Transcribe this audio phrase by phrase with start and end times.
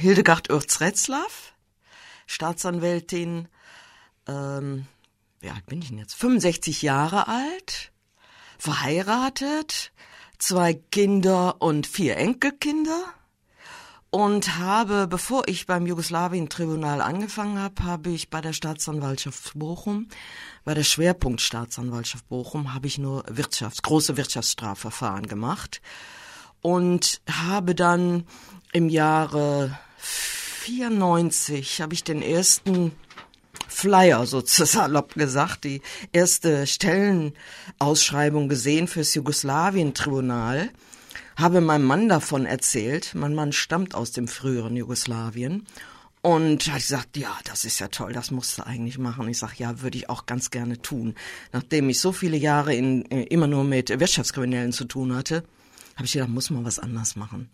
[0.00, 1.52] Hildegard Oerz-Retzlaff,
[2.26, 3.48] Staatsanwältin,
[4.26, 4.86] ähm,
[5.40, 6.14] wie alt bin ich denn jetzt?
[6.14, 7.92] 65 Jahre alt,
[8.58, 9.92] verheiratet,
[10.38, 13.12] zwei Kinder und vier Enkelkinder
[14.08, 20.08] und habe, bevor ich beim Jugoslawien-Tribunal angefangen habe, habe ich bei der Staatsanwaltschaft Bochum,
[20.64, 25.82] bei der Schwerpunktstaatsanwaltschaft Bochum, habe ich nur Wirtschafts-, große Wirtschaftsstrafverfahren gemacht
[26.62, 28.26] und habe dann
[28.72, 32.92] im Jahre 94 habe ich den ersten
[33.68, 35.80] Flyer, so salopp gesagt, die
[36.12, 40.70] erste Stellenausschreibung gesehen fürs Jugoslawien-Tribunal,
[41.36, 43.14] habe meinem Mann davon erzählt.
[43.14, 45.66] Mein Mann stammt aus dem früheren Jugoslawien
[46.22, 49.28] und hat gesagt, ja, das ist ja toll, das musst du eigentlich machen.
[49.28, 51.14] Ich sag, ja, würde ich auch ganz gerne tun.
[51.52, 55.44] Nachdem ich so viele Jahre in, immer nur mit Wirtschaftskriminellen zu tun hatte,
[55.96, 57.48] habe ich gedacht, muss man was anders machen.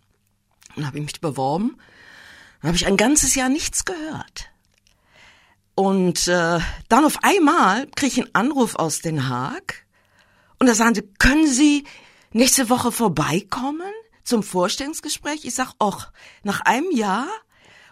[0.75, 1.77] Und habe ich mich beworben.
[2.61, 4.49] Dann habe ich ein ganzes Jahr nichts gehört.
[5.75, 9.85] Und äh, dann auf einmal kriege ich einen Anruf aus Den Haag
[10.59, 11.83] und da sagen sie, können Sie
[12.31, 13.91] nächste Woche vorbeikommen
[14.23, 15.45] zum Vorstellungsgespräch?
[15.45, 16.07] Ich sag, och,
[16.43, 17.27] nach einem Jahr?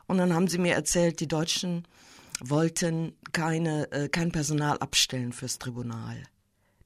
[0.08, 1.88] Und dann haben sie mir erzählt, die Deutschen
[2.40, 6.24] wollten keine, äh, kein Personal abstellen fürs Tribunal.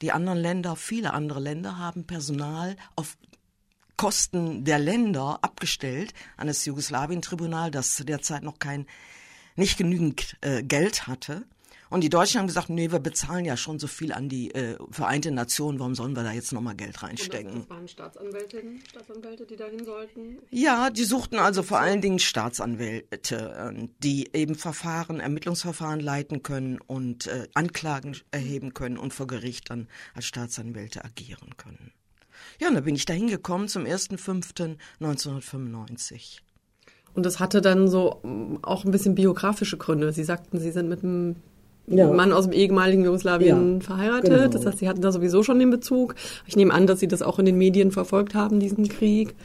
[0.02, 3.18] Die anderen Länder, viele andere Länder haben Personal auf
[4.00, 8.86] Kosten der Länder abgestellt an das Jugoslawien-Tribunal, das zu der Zeit noch kein
[9.58, 11.44] nicht genügend äh, Geld hatte.
[11.90, 14.78] Und die Deutschen haben gesagt, nee, wir bezahlen ja schon so viel an die äh,
[14.90, 17.52] Vereinte Nationen, warum sollen wir da jetzt nochmal Geld reinstecken?
[17.52, 20.38] Und das, das waren Staatsanwältinnen, Staatsanwälte, die dahin sollten?
[20.50, 26.80] Ja, die suchten also vor allen Dingen Staatsanwälte, äh, die eben Verfahren, Ermittlungsverfahren leiten können
[26.80, 31.92] und äh, Anklagen erheben können und vor Gericht dann als Staatsanwälte agieren können.
[32.60, 36.40] Ja, und da bin ich da hingekommen zum 1.5.1995.
[37.14, 40.14] Und das hatte dann so mm, auch ein bisschen biografische Gründe.
[40.14, 41.38] Sie sagten, Sie sind mit einem
[41.88, 42.12] ja.
[42.12, 44.30] Mann aus dem ehemaligen Jugoslawien ja, verheiratet.
[44.30, 44.48] Genau.
[44.48, 46.16] Das heißt, Sie hatten da sowieso schon den Bezug.
[46.46, 49.36] Ich nehme an, dass Sie das auch in den Medien verfolgt haben, diesen Krieg.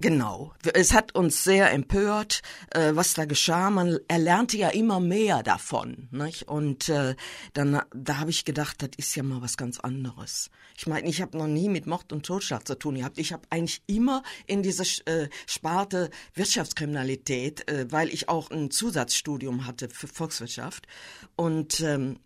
[0.00, 0.52] Genau.
[0.74, 3.70] Es hat uns sehr empört, äh, was da geschah.
[3.70, 6.08] Man erlernte ja immer mehr davon.
[6.10, 6.48] Nicht?
[6.48, 7.14] Und äh,
[7.52, 10.50] dann, da habe ich gedacht, das ist ja mal was ganz anderes.
[10.76, 13.18] Ich meine, ich habe noch nie mit Mord und Totschlag zu tun gehabt.
[13.18, 19.66] Ich habe eigentlich immer in dieser äh, Sparte Wirtschaftskriminalität, äh, weil ich auch ein Zusatzstudium
[19.66, 20.88] hatte für Volkswirtschaft.
[21.36, 22.18] Und ähm,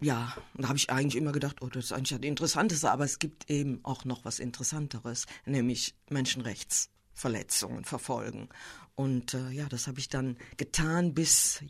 [0.00, 3.18] ja, da habe ich eigentlich immer gedacht, oh, das ist eigentlich das Interessanteste, aber es
[3.18, 8.48] gibt eben auch noch was Interessanteres, nämlich Menschenrechtsverletzungen verfolgen.
[8.96, 11.62] Und äh, ja, das habe ich dann getan bis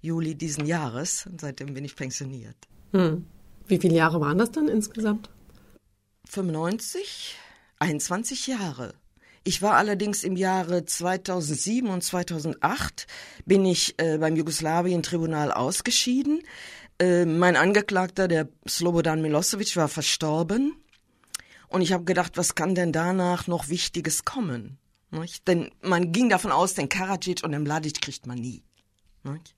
[0.00, 2.56] Juli diesen Jahres und seitdem bin ich pensioniert.
[2.92, 3.26] Hm.
[3.66, 5.30] Wie viele Jahre waren das dann insgesamt?
[6.28, 7.36] 95,
[7.78, 8.94] 21 Jahre.
[9.46, 13.06] Ich war allerdings im Jahre 2007 und 2008
[13.44, 16.42] bin ich äh, beim Jugoslawien-Tribunal ausgeschieden.
[16.98, 20.76] Äh, mein Angeklagter, der Slobodan Milosevic, war verstorben.
[21.68, 24.78] Und ich habe gedacht, was kann denn danach noch Wichtiges kommen?
[25.10, 25.46] Nicht?
[25.48, 28.62] Denn man ging davon aus, den Karadzic und den Mladic kriegt man nie.
[29.22, 29.54] Nicht?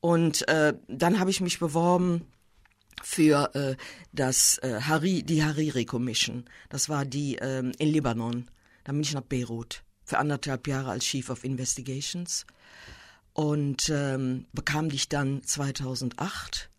[0.00, 2.26] Und äh, dann habe ich mich beworben
[3.02, 3.76] für äh,
[4.12, 6.44] das äh, Hari, die Hariri Commission.
[6.68, 8.50] Das war die ähm, in Libanon.
[8.84, 12.44] Da bin ich nach Beirut für anderthalb Jahre als Chief of Investigations
[13.34, 16.70] und ähm, bekam dich dann 2008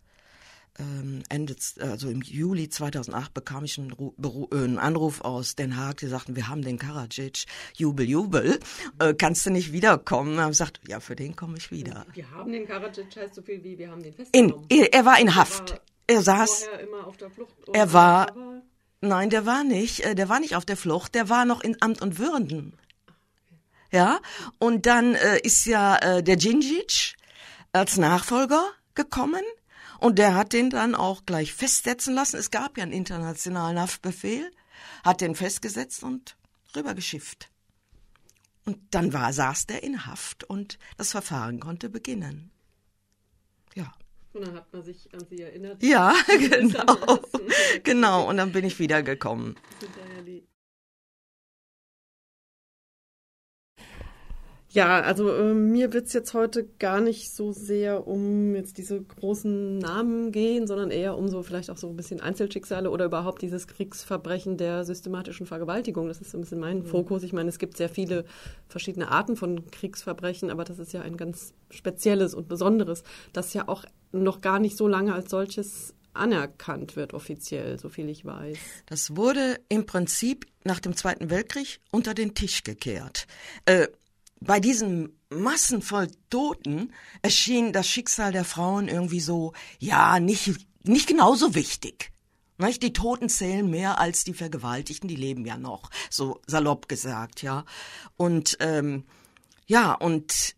[0.78, 4.12] ähm, Ende, also im Juli 2008 bekam ich einen, Ru
[4.50, 7.44] äh, einen, Anruf aus Den Haag, die sagten, wir haben den Karadzic,
[7.76, 8.58] Jubel, Jubel,
[8.98, 10.38] äh, kannst du nicht wiederkommen?
[10.38, 12.06] Ich gesagt, ja, für den komme ich wieder.
[12.14, 14.66] Wir haben den Karadzic heißt so viel wie, wir haben den festgenommen.
[14.68, 15.70] In, er war in Haft.
[15.70, 16.68] Er, war er saß,
[17.72, 18.32] er war,
[19.00, 21.80] nein, der war nicht, äh, der war nicht auf der Flucht, der war noch in
[21.80, 22.76] Amt und Würden
[23.94, 24.20] ja.
[24.58, 27.14] Und dann äh, ist ja äh, der Djindjic
[27.72, 28.62] als Nachfolger
[28.94, 29.42] gekommen
[29.98, 32.36] und der hat den dann auch gleich festsetzen lassen.
[32.36, 34.50] Es gab ja einen internationalen Haftbefehl,
[35.04, 36.36] hat den festgesetzt und
[36.76, 37.50] rübergeschifft.
[38.66, 42.50] Und dann war, saß der in Haft und das Verfahren konnte beginnen.
[43.74, 43.92] Ja.
[44.32, 45.82] Und dann hat man sich an sie erinnert.
[45.82, 47.20] Ja, genau.
[47.82, 48.28] genau.
[48.28, 49.56] Und dann bin ich wiedergekommen.
[54.74, 59.78] Ja, also äh, mir wird's jetzt heute gar nicht so sehr um jetzt diese großen
[59.78, 63.68] Namen gehen, sondern eher um so vielleicht auch so ein bisschen Einzelschicksale oder überhaupt dieses
[63.68, 66.08] Kriegsverbrechen der systematischen Vergewaltigung.
[66.08, 66.86] Das ist so ein bisschen mein mhm.
[66.86, 67.22] Fokus.
[67.22, 68.24] Ich meine, es gibt sehr viele
[68.66, 73.68] verschiedene Arten von Kriegsverbrechen, aber das ist ja ein ganz spezielles und besonderes, das ja
[73.68, 78.58] auch noch gar nicht so lange als solches anerkannt wird offiziell, so viel ich weiß.
[78.86, 83.28] Das wurde im Prinzip nach dem Zweiten Weltkrieg unter den Tisch gekehrt.
[83.66, 83.86] Äh,
[84.44, 86.92] bei diesen Massen voll Toten
[87.22, 92.12] erschien das Schicksal der Frauen irgendwie so, ja, nicht, nicht genauso wichtig.
[92.58, 92.82] Nicht?
[92.82, 97.64] Die Toten zählen mehr als die Vergewaltigten, die leben ja noch, so salopp gesagt, ja.
[98.16, 99.04] Und ähm,
[99.66, 100.54] ja, und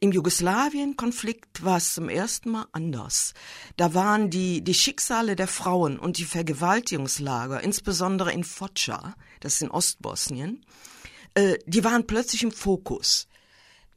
[0.00, 3.34] im Jugoslawien-Konflikt war es zum ersten Mal anders.
[3.76, 9.62] Da waren die, die Schicksale der Frauen und die Vergewaltigungslager, insbesondere in Foča, das ist
[9.62, 10.64] in Ostbosnien,
[11.34, 13.28] äh, die waren plötzlich im Fokus.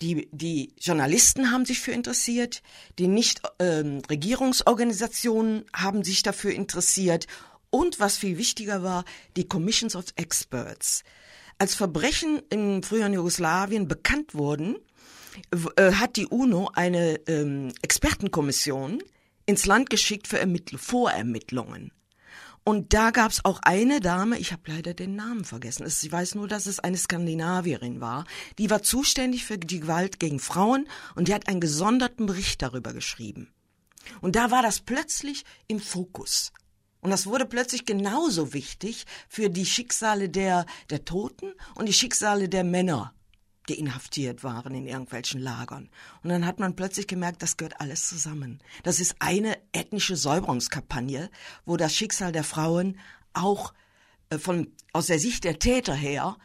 [0.02, 2.64] Die, die Journalisten haben sich für interessiert,
[2.98, 7.28] die Nichtregierungsorganisationen ähm, haben sich dafür interessiert
[7.70, 9.06] und was viel wichtiger war,
[9.38, 11.04] die Commissions of Experts.
[11.60, 14.78] Als Verbrechen im früheren Jugoslawien bekannt wurden,
[15.76, 19.04] äh, hat die UNO eine ähm, Expertenkommission
[19.46, 21.92] ins Land geschickt für Ermittl Vorermittlungen.
[22.64, 26.48] Und da gab's auch eine Dame, ich habe leider den Namen vergessen, ich weiß nur,
[26.48, 28.26] dass es eine Skandinavierin war,
[28.60, 32.94] die war zuständig für die Gewalt gegen Frauen und die hat einen gesonderten Bericht darüber
[32.94, 33.52] geschrieben.
[34.22, 36.52] Und da war das plötzlich im Fokus.
[37.02, 42.48] Und das wurde plötzlich genauso wichtig für die Schicksale der, der Toten und die Schicksale
[42.48, 43.16] der Männer,
[43.70, 45.90] die inhaftiert waren in irgendwelchen Lagern.
[46.24, 48.60] Und dann hat man plötzlich gemerkt, das gehört alles zusammen.
[48.84, 51.30] Das ist eine ethnische Säuberungskampagne,
[51.66, 53.00] wo das Schicksal der Frauen
[53.34, 53.74] auch
[54.30, 56.38] äh, von, aus der Sicht der Täter her,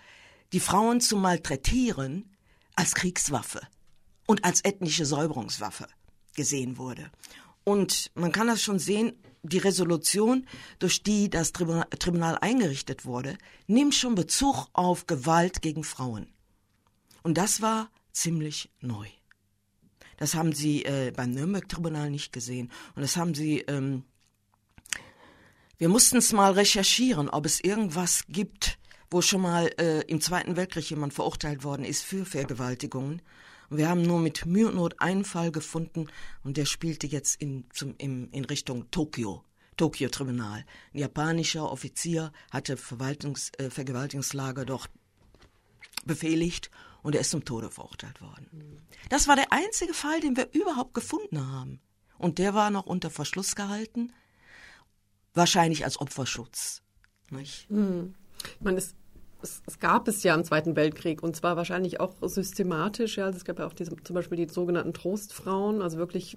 [0.52, 2.36] die Frauen zu malträtieren
[2.74, 3.60] als Kriegswaffe
[4.26, 5.86] und als ethnische Säuberungswaffe
[6.34, 7.10] gesehen wurde.
[7.64, 10.46] Und man kann das schon sehen, die Resolution,
[10.78, 16.28] durch die das Tribunal eingerichtet wurde, nimmt schon Bezug auf Gewalt gegen Frauen.
[17.26, 19.08] Und das war ziemlich neu.
[20.16, 22.70] Das haben sie äh, beim Nürnberg-Tribunal nicht gesehen.
[22.94, 24.04] Und das haben sie, ähm,
[25.76, 28.78] wir mussten es mal recherchieren, ob es irgendwas gibt,
[29.10, 33.20] wo schon mal äh, im Zweiten Weltkrieg jemand verurteilt worden ist für Vergewaltigungen.
[33.70, 36.06] Und wir haben nur mit Mühe und Not einen Fall gefunden
[36.44, 39.42] und der spielte jetzt in, zum, im, in Richtung Tokio.
[39.76, 40.64] Tokio-Tribunal.
[40.94, 44.90] Ein japanischer Offizier hatte Verwaltungs, äh, Vergewaltigungslager dort
[46.04, 46.70] befehligt
[47.06, 48.82] und er ist zum Tode verurteilt worden.
[49.10, 51.80] Das war der einzige Fall, den wir überhaupt gefunden haben.
[52.18, 54.12] Und der war noch unter Verschluss gehalten,
[55.32, 56.82] wahrscheinlich als Opferschutz.
[57.30, 57.68] Nicht?
[57.70, 58.16] Hm.
[58.58, 58.96] Ich meine, es,
[59.40, 63.18] es, es, gab es ja im Zweiten Weltkrieg und zwar wahrscheinlich auch systematisch.
[63.18, 66.36] Ja, also es gab ja auch diese, zum Beispiel die sogenannten Trostfrauen, also wirklich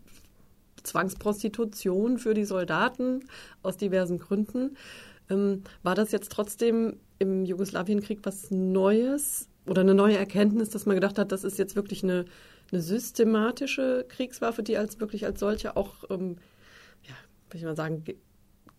[0.83, 3.27] Zwangsprostitution für die Soldaten
[3.63, 4.77] aus diversen Gründen.
[5.31, 9.48] Ähm, war das jetzt trotzdem im Jugoslawienkrieg was Neues?
[9.65, 12.25] Oder eine neue Erkenntnis, dass man gedacht hat, das ist jetzt wirklich eine,
[12.71, 16.37] eine systematische Kriegswaffe, die als wirklich als solche auch, ähm,
[17.03, 17.15] ja,
[17.49, 18.15] würde ich mal sagen, ge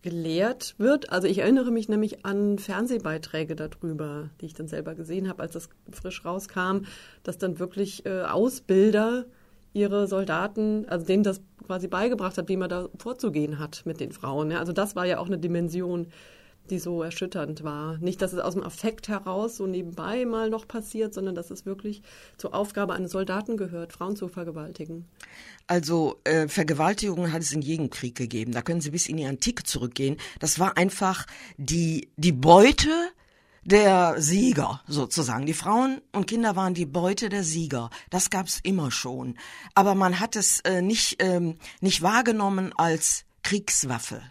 [0.01, 1.11] gelehrt wird.
[1.11, 5.53] Also ich erinnere mich nämlich an Fernsehbeiträge darüber, die ich dann selber gesehen habe, als
[5.53, 6.85] das frisch rauskam,
[7.21, 9.25] dass dann wirklich äh, Ausbilder
[9.73, 14.11] ihre Soldaten, also denen das quasi beigebracht hat, wie man da vorzugehen hat mit den
[14.11, 14.51] Frauen.
[14.51, 14.59] Ja.
[14.59, 16.07] Also das war ja auch eine Dimension,
[16.69, 17.97] die so erschütternd war.
[17.97, 21.65] Nicht, dass es aus dem Affekt heraus so nebenbei mal noch passiert, sondern dass es
[21.65, 22.01] wirklich
[22.37, 25.05] zur Aufgabe eines Soldaten gehört, Frauen zu vergewaltigen.
[25.67, 28.51] Also äh, Vergewaltigungen hat es in jedem Krieg gegeben.
[28.51, 30.17] Da können Sie bis in die Antike zurückgehen.
[30.39, 31.25] Das war einfach
[31.57, 32.89] die, die Beute
[33.63, 35.45] der Sieger sozusagen.
[35.45, 37.89] Die Frauen und Kinder waren die Beute der Sieger.
[38.09, 39.37] Das gab's immer schon.
[39.75, 44.21] Aber man hat es äh, nicht, ähm, nicht wahrgenommen als Kriegswaffe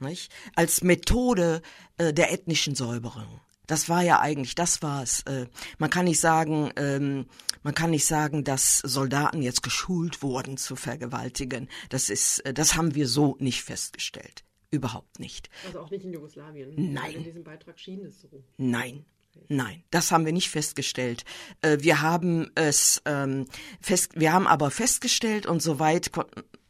[0.00, 0.32] nicht?
[0.54, 1.62] als Methode
[1.98, 3.40] äh, der ethnischen Säuberung.
[3.66, 5.22] Das war ja eigentlich, das war's.
[5.26, 5.46] Äh,
[5.78, 7.26] man kann nicht sagen, ähm,
[7.62, 11.68] man kann nicht sagen, dass Soldaten jetzt geschult wurden zu vergewaltigen.
[11.88, 14.44] Das ist, äh, das haben wir so nicht festgestellt.
[14.72, 15.50] Überhaupt nicht.
[15.66, 16.92] Also auch nicht in Jugoslawien.
[16.92, 17.14] Nein.
[17.14, 18.28] In diesem Beitrag schien es so.
[18.56, 19.04] Nein.
[19.48, 21.24] Nein, das haben wir nicht festgestellt.
[21.62, 23.46] Äh, wir haben es ähm,
[23.80, 26.10] fest, wir haben aber festgestellt und soweit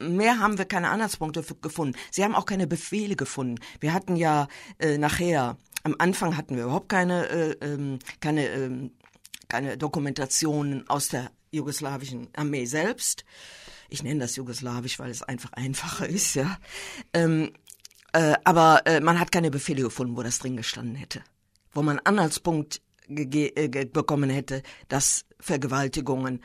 [0.01, 1.97] mehr haben wir keine Anhaltspunkte gefunden.
[2.11, 3.57] Sie haben auch keine Befehle gefunden.
[3.81, 8.91] Wir hatten ja äh, nachher, am Anfang hatten wir überhaupt keine, äh, ähm, keine, äh,
[9.49, 13.25] keine Dokumentationen aus der jugoslawischen Armee selbst.
[13.89, 16.59] Ich nenne das jugoslawisch, weil es einfach einfacher ist, ja.
[17.13, 17.53] Ähm,
[18.13, 21.23] äh, aber äh, man hat keine Befehle gefunden, wo das drin gestanden hätte.
[21.73, 26.43] Wo man Anhaltspunkt äh, bekommen hätte, dass Vergewaltigungen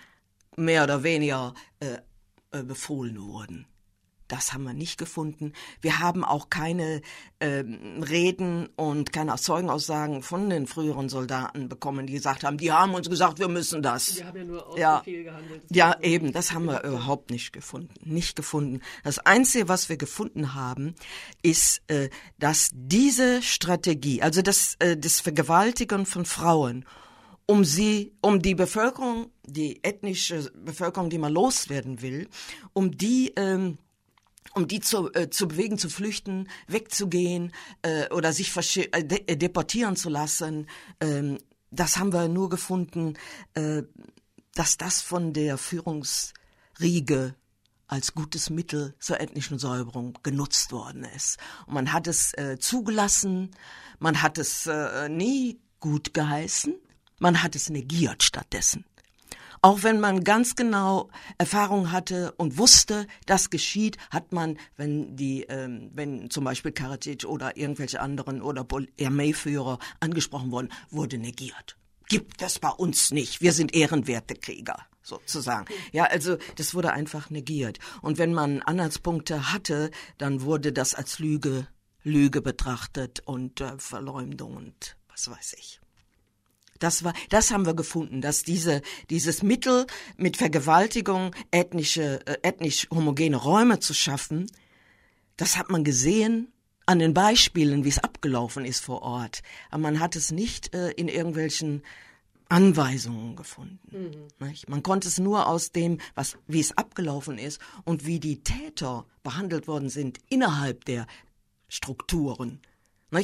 [0.58, 1.98] mehr oder weniger äh,
[2.64, 3.68] befohlen wurden.
[4.28, 5.54] Das haben wir nicht gefunden.
[5.82, 7.02] Wir haben auch keine
[7.40, 7.64] äh,
[8.10, 13.08] Reden und keine Zeugenaussagen von den früheren Soldaten bekommen, die gesagt haben, die haben uns
[13.08, 14.08] gesagt, wir müssen das.
[14.08, 15.62] Die haben ja nur aus ja, Befehl gehandelt.
[15.70, 17.94] Ja, eben, das haben wir überhaupt nicht gefunden.
[18.04, 18.82] Nicht gefunden.
[19.04, 20.96] Das Einzige, was wir gefunden haben,
[21.44, 22.10] ist, äh,
[22.40, 26.86] dass diese Strategie, also das, äh, das Vergewaltigen von Frauen,
[27.46, 32.30] um sie, um die Bevölkerung die ethnische Bevölkerung, die man loswerden will,
[32.74, 33.78] um die ähm,
[34.54, 39.36] um die zu, äh, zu bewegen, zu flüchten, wegzugehen äh, oder sich äh, de äh,
[39.36, 40.68] deportieren zu lassen.
[41.02, 41.40] Ähm,
[41.72, 43.16] das haben wir nur gefunden,
[43.54, 43.84] äh,
[44.54, 47.36] dass das von der Führungsriege
[47.88, 51.38] als gutes Mittel zur ethnischen Säuberung genutzt worden ist.
[51.68, 53.52] Und man hat es äh, zugelassen,
[54.00, 56.76] man hat es äh, nie gut geheißen,
[57.20, 58.86] man hat es negiert stattdessen.
[59.66, 65.42] Auch wenn man ganz genau Erfahrung hatte und wusste, das geschieht, hat man, wenn die,
[65.50, 68.64] ähm, wenn zum Beispiel Karadzic oder irgendwelche anderen oder
[69.02, 71.78] Armeeführer angesprochen wurden, wurde negiert.
[72.08, 73.42] Gibt es bei uns nicht.
[73.42, 75.66] Wir sind ehrenwerte Krieger sozusagen.
[75.92, 77.80] Ja, also das wurde einfach negiert.
[78.04, 81.66] Und wenn man Anhaltspunkte hatte, dann wurde das als Lüge,
[82.04, 85.80] Lüge betrachtet und äh, Verleumdung und was weiß ich.
[86.80, 89.86] Das war, das haben wir gefunden, dass diese, dieses Mittel
[90.18, 94.48] mit Vergewaltigung ethnische, äh, ethnisch homogene Räume zu schaffen,
[95.38, 96.52] das hat man gesehen
[96.86, 99.42] an den Beispielen, wie es abgelaufen ist vor Ort.
[99.70, 101.82] Aber man hat es nicht äh, in irgendwelchen
[102.48, 103.80] Anweisungen gefunden.
[104.40, 104.58] Mhm.
[104.68, 109.06] Man konnte es nur aus dem, was, wie es abgelaufen ist und wie die Täter
[109.24, 111.08] behandelt worden sind innerhalb der
[111.68, 112.62] Strukturen.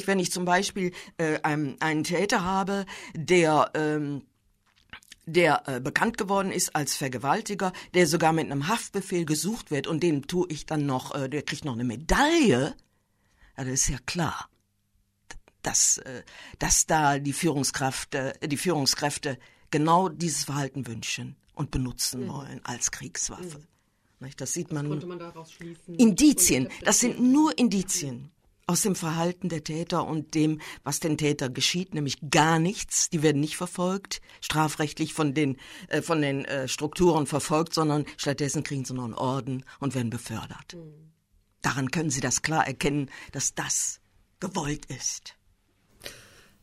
[0.06, 4.22] Wenn ich zum Beispiel äh, einen, einen Täter habe, der ähm,
[5.24, 10.02] der äh, bekannt geworden ist als Vergewaltiger, der sogar mit einem Haftbefehl gesucht wird und
[10.02, 12.74] dem tue ich dann noch, äh, der kriegt noch eine Medaille,
[13.56, 14.48] ja, das ist ja klar
[15.62, 16.22] dass, äh,
[16.58, 19.38] dass da die Führungskraft, äh, die Führungskräfte
[19.70, 22.28] genau dieses Verhalten wünschen und benutzen mhm.
[22.28, 23.58] wollen als Kriegswaffe.
[23.58, 24.30] Mhm.
[24.36, 24.88] Das sieht man.
[24.88, 25.96] Man daraus schließen?
[25.96, 26.68] Indizien.
[26.84, 28.30] Das sind nur Indizien
[28.66, 33.10] aus dem Verhalten der Täter und dem, was den Täter geschieht, nämlich gar nichts.
[33.10, 35.56] Die werden nicht verfolgt, strafrechtlich von den,
[35.88, 40.10] äh, von den äh, Strukturen verfolgt, sondern stattdessen kriegen sie noch einen Orden und werden
[40.10, 40.74] befördert.
[40.74, 41.12] Mhm.
[41.62, 44.00] Daran können Sie das klar erkennen, dass das
[44.40, 45.36] gewollt ist.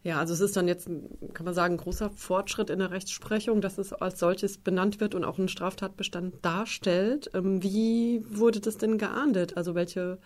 [0.04, 0.90] Ja, also es ist dann jetzt,
[1.34, 5.14] kann man sagen, ein großer Fortschritt in der Rechtsprechung, dass es als solches benannt wird
[5.14, 7.30] und auch einen Straftatbestand darstellt.
[7.34, 9.58] Ähm, wie wurde das denn geahndet?
[9.58, 10.20] Also welche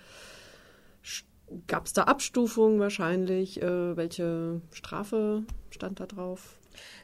[1.67, 3.61] gab es da Abstufungen wahrscheinlich?
[3.61, 6.57] Äh, welche Strafe stand da drauf?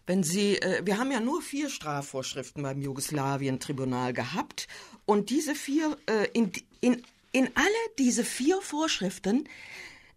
[0.05, 4.67] Wenn Sie, äh, wir haben ja nur vier Strafvorschriften beim Jugoslawien-Tribunal gehabt
[5.05, 6.51] und diese vier, äh, in,
[6.81, 9.47] in, in alle diese vier Vorschriften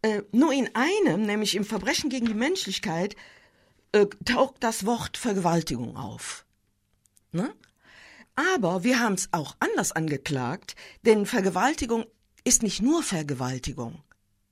[0.02, 3.16] äh, nur in einem, nämlich im Verbrechen gegen die Menschlichkeit,
[3.92, 6.44] äh, taucht das Wort Vergewaltigung auf.
[7.30, 7.54] Ne?
[8.34, 12.06] Aber wir haben es auch anders angeklagt, denn Vergewaltigung
[12.44, 14.02] ist nicht nur Vergewaltigung.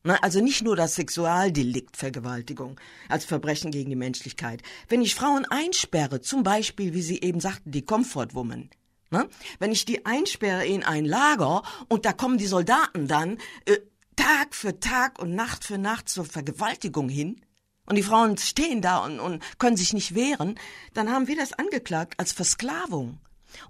[0.02, 0.22] Ne?
[0.22, 4.62] Also nicht nur das Sexualdelikt Vergewaltigung als Verbrechen gegen die Menschlichkeit.
[4.88, 8.70] Wenn ich Frauen einsperre, zum Beispiel, wie Sie eben sagten, die Comfort Woman,
[9.10, 9.28] ne?
[9.58, 13.78] wenn ich die einsperre in ein Lager und da kommen die Soldaten dann, äh,
[14.16, 17.40] Tag für Tag und Nacht für Nacht zur Vergewaltigung hin
[17.86, 20.58] und die Frauen stehen da und, und können sich nicht wehren,
[20.94, 23.18] dann haben wir das angeklagt als Versklavung.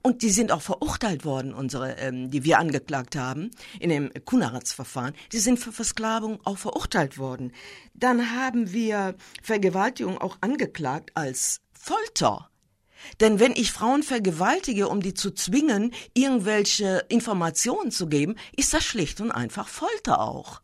[0.03, 5.15] Und die sind auch verurteilt worden, unsere, ähm, die wir angeklagt haben, in dem Kunaratz-Verfahren.
[5.33, 7.53] Die sind für Versklavung auch verurteilt worden.
[7.95, 12.51] Dann haben wir Vergewaltigung auch angeklagt als Folter.
[13.21, 18.85] Denn wenn ich Frauen vergewaltige, um die zu zwingen, irgendwelche Informationen zu geben, ist das
[18.85, 20.61] schlicht und einfach Folter auch.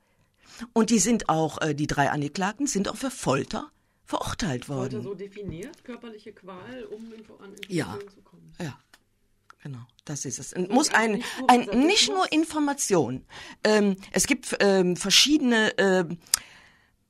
[0.72, 3.70] Und die sind auch, äh, die drei Angeklagten sind auch für Folter
[4.04, 5.02] verurteilt worden.
[5.02, 7.98] Folter so definiert, körperliche Qual, um an Informationen ja.
[8.14, 8.52] zu kommen.
[8.60, 8.78] Ja.
[9.66, 10.52] Genau, das ist es.
[10.52, 13.26] Und muss ein, ein nicht nur Information.
[13.64, 16.04] Ähm, es gibt ähm, verschiedene äh,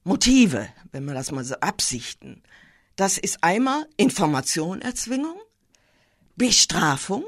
[0.04, 2.42] Motive, wenn man das mal so Absichten.
[2.96, 5.36] Das ist einmal Information, Erzwingung,
[6.36, 7.24] Bestrafung.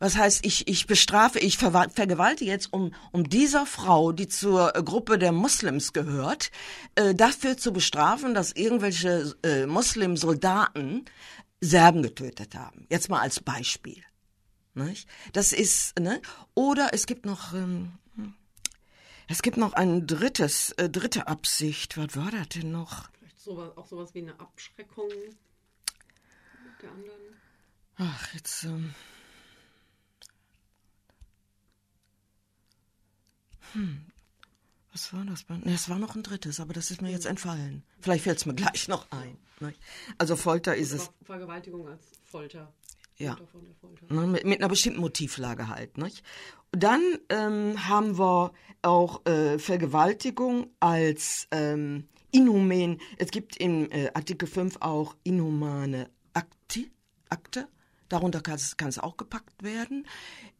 [0.00, 5.20] Was heißt, ich, ich bestrafe, ich vergewaltige jetzt, um, um dieser Frau, die zur Gruppe
[5.20, 6.50] der Muslims gehört,
[6.96, 11.04] äh, dafür zu bestrafen, dass irgendwelche äh, Muslim-Soldaten
[11.60, 12.88] Serben getötet haben.
[12.90, 14.02] Jetzt mal als Beispiel.
[14.74, 15.08] Nicht?
[15.32, 16.20] Das ist, ne?
[16.54, 17.92] Oder es gibt noch, ähm,
[19.28, 21.96] es gibt noch ein drittes, äh, dritte Absicht.
[21.98, 23.10] Was war das denn noch?
[23.42, 25.10] sowas, auch sowas wie eine Abschreckung
[26.80, 27.20] der anderen?
[27.96, 28.64] Ach, jetzt.
[28.64, 28.94] Ähm
[33.72, 34.06] hm.
[34.92, 35.48] Was war das?
[35.48, 37.82] Ne, es war noch ein drittes, aber das ist mir jetzt entfallen.
[38.00, 39.38] Vielleicht fällt es mir gleich noch ein.
[39.60, 39.74] Ne?
[40.18, 41.10] Also Folter ist es.
[41.22, 42.72] Vergewaltigung als Folter.
[43.16, 43.36] Ja.
[44.08, 45.98] Ne, mit, mit, einer bestimmten Motivlage halt.
[45.98, 46.22] Nicht?
[46.72, 48.52] Dann ähm, haben wir
[48.82, 52.98] auch äh, Vergewaltigung als ähm, inhuman.
[53.18, 56.90] Es gibt in äh, Artikel 5 auch inhumane Akti,
[57.28, 57.68] Akte,
[58.12, 60.06] Darunter kann es, kann es auch gepackt werden.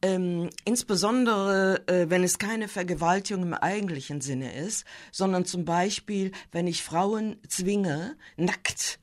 [0.00, 6.66] Ähm, insbesondere, äh, wenn es keine Vergewaltigung im eigentlichen Sinne ist, sondern zum Beispiel, wenn
[6.66, 9.00] ich Frauen zwinge, nackt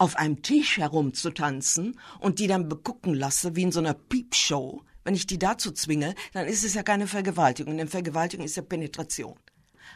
[0.00, 5.14] auf einem Tisch herumzutanzen und die dann begucken lasse, wie in so einer Piepshow, wenn
[5.14, 7.76] ich die dazu zwinge, dann ist es ja keine Vergewaltigung.
[7.76, 9.38] Denn Vergewaltigung ist ja Penetration.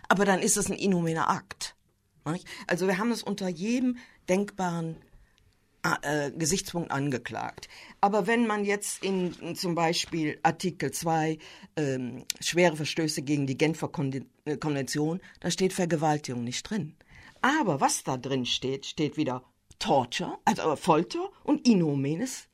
[0.08, 1.75] Aber dann ist es ein inhumaner Akt.
[2.66, 3.96] Also wir haben es unter jedem
[4.28, 4.96] denkbaren
[6.02, 7.68] äh, Gesichtspunkt angeklagt.
[8.02, 11.38] Aber wenn man jetzt in, in zum Beispiel Artikel 2
[11.76, 13.90] ähm, schwere Verstöße gegen die Genfer
[14.44, 16.94] äh, Konvention, da steht Vergewaltigung nicht drin.
[17.40, 19.42] Aber was da drin steht, steht wieder
[19.78, 22.48] Torture, also Folter und inhumanes,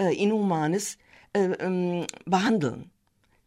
[0.00, 0.98] äh, inhumanes
[1.32, 2.90] äh, ähm, Behandeln.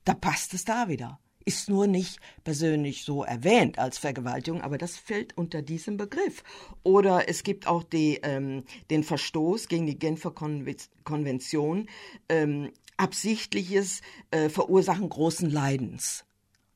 [0.05, 4.97] Da passt es da wieder ist nur nicht persönlich so erwähnt als Vergewaltigung, aber das
[4.97, 6.43] fällt unter diesem Begriff.
[6.83, 11.87] Oder es gibt auch die, ähm, den Verstoß gegen die Genfer Konvention,
[12.27, 16.25] ähm, absichtliches äh, Verursachen großen Leidens.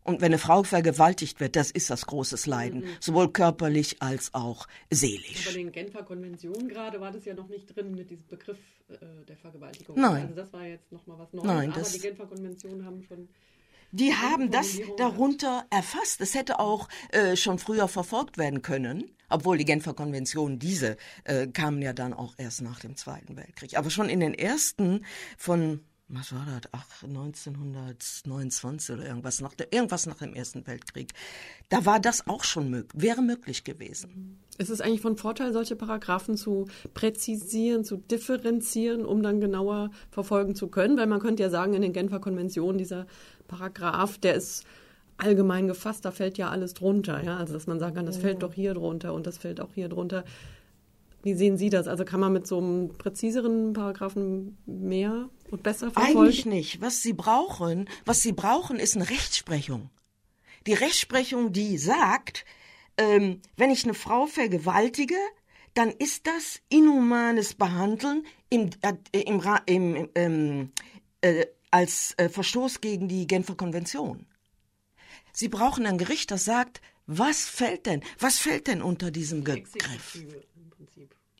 [0.03, 2.89] Und wenn eine Frau vergewaltigt wird, das ist das großes Leiden, mhm.
[2.99, 5.47] sowohl körperlich als auch seelisch.
[5.47, 8.57] Aber in den Genfer Konventionen gerade war das ja noch nicht drin mit diesem Begriff
[8.89, 8.95] äh,
[9.27, 9.99] der Vergewaltigung.
[9.99, 10.23] Nein.
[10.23, 11.45] Also das war jetzt nochmal was Neues.
[11.45, 13.27] Nein, aber die Genfer Konventionen haben schon
[13.91, 16.21] die haben das darunter erfasst.
[16.21, 21.47] Es hätte auch äh, schon früher verfolgt werden können, obwohl die Genfer Konventionen, diese äh,
[21.47, 23.77] kamen ja dann auch erst nach dem Zweiten Weltkrieg.
[23.77, 25.05] Aber schon in den ersten
[25.37, 25.81] von
[26.13, 26.71] was war das?
[26.73, 31.13] Ach, 1929 oder irgendwas nach der, irgendwas nach dem Ersten Weltkrieg.
[31.69, 34.37] Da war das auch schon möglich, wäre möglich gewesen.
[34.57, 40.53] Ist es eigentlich von Vorteil, solche Paragraphen zu präzisieren, zu differenzieren, um dann genauer verfolgen
[40.55, 40.97] zu können?
[40.97, 43.07] Weil man könnte ja sagen, in den Genfer Konventionen dieser
[43.47, 44.65] Paragraph, der ist
[45.17, 48.41] allgemein gefasst, da fällt ja alles drunter, ja, also dass man sagen kann, das fällt
[48.43, 50.23] doch hier drunter und das fällt auch hier drunter.
[51.23, 51.87] Wie sehen Sie das?
[51.87, 56.17] Also kann man mit so einem präziseren Paragraphen mehr und besser verfolgen?
[56.17, 56.81] Eigentlich nicht.
[56.81, 59.89] Was Sie brauchen, was Sie brauchen, ist eine Rechtsprechung.
[60.67, 62.45] Die Rechtsprechung, die sagt,
[62.97, 65.17] ähm, wenn ich eine Frau vergewaltige,
[65.73, 70.71] dann ist das inhumanes Behandeln im, äh, im, im, ähm,
[71.21, 74.25] äh, als äh, Verstoß gegen die Genfer Konvention.
[75.31, 80.19] Sie brauchen ein Gericht, das sagt, was fällt denn, was fällt denn unter diesem Begriff?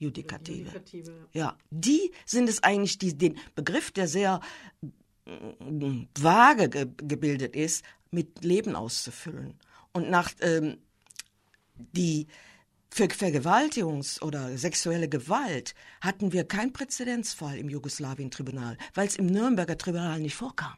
[0.01, 0.59] Judikative.
[0.59, 1.27] Judikative.
[1.31, 4.41] Ja, die sind es eigentlich, die den Begriff, der sehr
[5.25, 9.59] mm, vage ge gebildet ist, mit Leben auszufüllen.
[9.93, 10.77] Und nach ähm,
[11.75, 12.27] die
[12.89, 19.77] für Vergewaltigungs- oder sexuelle Gewalt hatten wir keinen Präzedenzfall im Jugoslawien-Tribunal, weil es im Nürnberger
[19.77, 20.75] Tribunal nicht vorkam.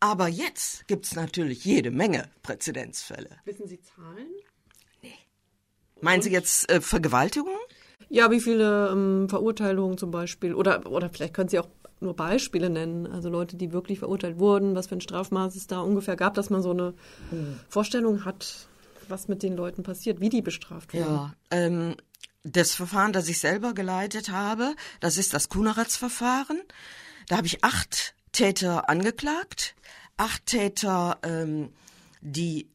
[0.00, 3.38] Aber jetzt gibt's natürlich jede Menge Präzedenzfälle.
[3.44, 4.28] Wissen Sie Zahlen?
[5.02, 5.14] Nee.
[6.00, 7.58] Meinen Sie jetzt äh, Vergewaltigung?
[8.10, 11.68] Ja, wie viele ähm, Verurteilungen zum Beispiel, oder, oder vielleicht können Sie auch
[12.00, 15.80] nur Beispiele nennen, also Leute, die wirklich verurteilt wurden, was für ein Strafmaß es da
[15.80, 16.94] ungefähr gab, dass man so eine
[17.30, 17.60] hm.
[17.68, 18.68] Vorstellung hat,
[19.08, 21.14] was mit den Leuten passiert, wie die bestraft werden.
[21.14, 21.94] Ja, ähm,
[22.42, 26.60] das Verfahren, das ich selber geleitet habe, das ist das Kuneratz-Verfahren.
[27.28, 29.76] Da habe ich acht Täter angeklagt,
[30.16, 31.70] acht Täter, ähm,
[32.22, 32.68] die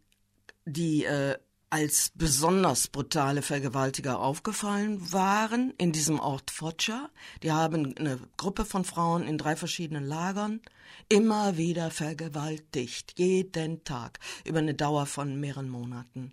[0.66, 1.38] die äh,
[1.76, 7.10] als besonders brutale Vergewaltiger aufgefallen waren in diesem Ort Foggia.
[7.44, 10.62] Die haben eine Gruppe von Frauen in drei verschiedenen Lagern
[11.10, 16.32] immer wieder vergewaltigt, jeden Tag, über eine Dauer von mehreren Monaten.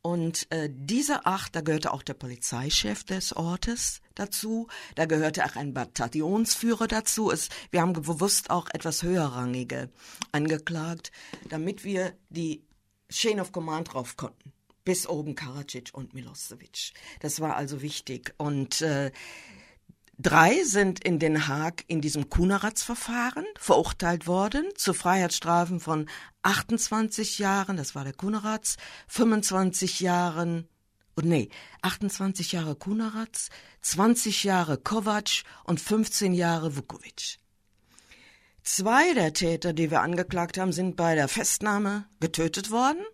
[0.00, 5.56] Und äh, diese acht, da gehörte auch der Polizeichef des Ortes dazu, da gehörte auch
[5.56, 7.32] ein Bataillonsführer dazu.
[7.32, 9.90] Es, wir haben bewusst auch etwas höherrangige
[10.30, 11.10] angeklagt,
[11.48, 12.62] damit wir die
[13.10, 14.52] Chain of Command drauf konnten
[14.88, 16.94] bis oben Karadzic und Milosevic.
[17.20, 18.32] Das war also wichtig.
[18.38, 19.10] Und äh,
[20.16, 26.08] Drei sind in Den Haag in diesem Kuneratz-Verfahren verurteilt worden zu Freiheitsstrafen von
[26.42, 30.66] 28 Jahren, das war der Kuneratz, 25 Jahren,
[31.14, 31.50] und oh nee,
[31.82, 33.50] 28 Jahre Kuneratz,
[33.82, 37.38] 20 Jahre Kovac und 15 Jahre Vukovic.
[38.62, 43.04] Zwei der Täter, die wir angeklagt haben, sind bei der Festnahme getötet worden.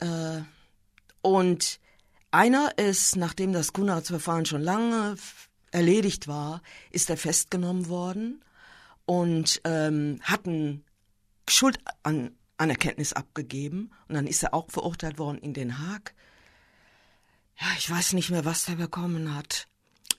[0.00, 0.42] Äh,
[1.22, 1.80] und
[2.30, 5.16] einer ist, nachdem das Kunatsverfahren schon lange
[5.70, 8.44] erledigt war, ist er festgenommen worden
[9.06, 10.84] und ähm, hat ein
[11.48, 16.14] Schuldanerkenntnis abgegeben und dann ist er auch verurteilt worden in Den Haag.
[17.60, 19.66] Ja, ich weiß nicht mehr, was er bekommen hat.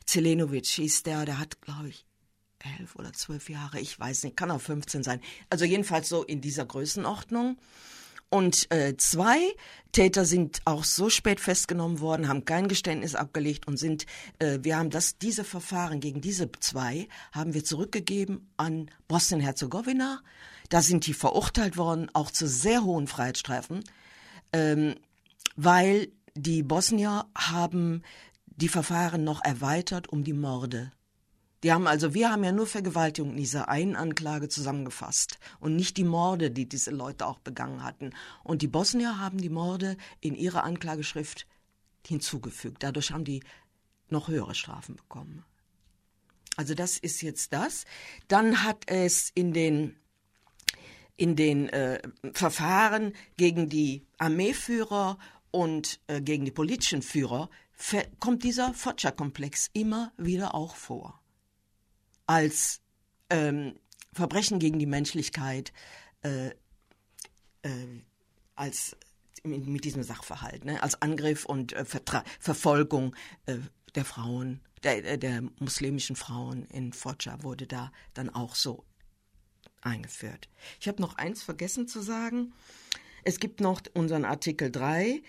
[0.06, 2.06] Zelenovic hieß der, der hat, glaube ich,
[2.80, 5.22] elf oder zwölf Jahre, ich weiß nicht, kann auch 15 sein.
[5.50, 7.58] Also jedenfalls so in dieser Größenordnung.
[8.30, 9.40] Und äh, zwei
[9.92, 14.06] Täter sind auch so spät festgenommen worden, haben kein Geständnis abgelegt und sind,
[14.38, 20.22] äh, wir haben das, diese Verfahren gegen diese zwei haben wir zurückgegeben an Bosnien-Herzegowina.
[20.70, 23.84] Da sind die verurteilt worden, auch zu sehr hohen Freiheitsstreifen,
[24.54, 24.96] ähm,
[25.56, 28.04] weil die Bosnier haben
[28.46, 30.92] die Verfahren noch erweitert um die Morde.
[31.64, 35.98] Die haben also, wir haben ja nur Vergewaltigung in dieser einen Anklage zusammengefasst und nicht
[35.98, 38.12] die Morde, die diese Leute auch begangen hatten.
[38.44, 41.46] Und die Bosnier haben die Morde in ihrer Anklageschrift
[42.06, 42.82] hinzugefügt.
[42.82, 43.44] Dadurch haben die
[44.10, 45.44] noch höhere Strafen bekommen.
[46.56, 47.86] Also das ist jetzt das.
[48.28, 49.96] Dann hat es in den
[51.16, 52.02] in den äh,
[52.34, 55.18] Verfahren gegen die Armeeführer
[55.52, 57.50] und äh, gegen die politischen Führer
[58.20, 61.19] kommt dieser Focha-Komplex immer wieder auch vor.
[62.30, 62.82] Als
[63.32, 63.80] ähm,
[64.14, 65.74] Verbrechen gegen die Menschlichkeit,
[66.22, 66.50] äh,
[67.64, 68.04] äh,
[68.54, 68.96] als
[69.44, 71.86] mit, mit, diesem Sachverhalt, ne, als Angriff und äh,
[72.40, 73.16] Verfolgung
[73.48, 73.58] äh,
[73.96, 78.86] der Frauen, der, äh, der muslimischen Frauen in Focha wurde da dann auch so
[79.82, 80.50] eingeführt.
[80.80, 82.54] Ich habe noch eins vergessen zu sagen.
[83.24, 85.24] Es gibt noch unseren Artikel 3,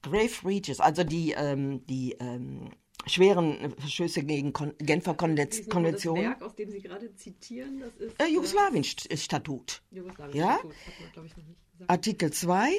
[0.00, 2.70] Grave Breaches, also die, ähm, die ähm,
[3.06, 6.16] schweren Verstöße gegen Kon Genfer Konvention.
[6.16, 8.20] Das Werk, aus dem Sie gerade zitieren, das ist.
[8.20, 9.82] Äh, Jugoslawien-Statut.
[9.90, 10.58] Jugoslawien ja?
[10.62, 12.70] Man, Artikel 2,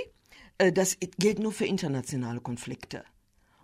[0.57, 3.03] äh, das gilt nur für internationale Konflikte.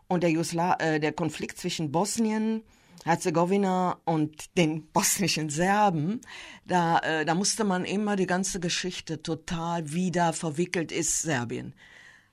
[0.07, 2.63] Und der, Jusla äh, der Konflikt zwischen Bosnien,
[3.03, 6.21] Herzegowina und den bosnischen Serben,
[6.65, 11.73] da, äh, da musste man immer die ganze Geschichte total wieder verwickelt ist Serbien.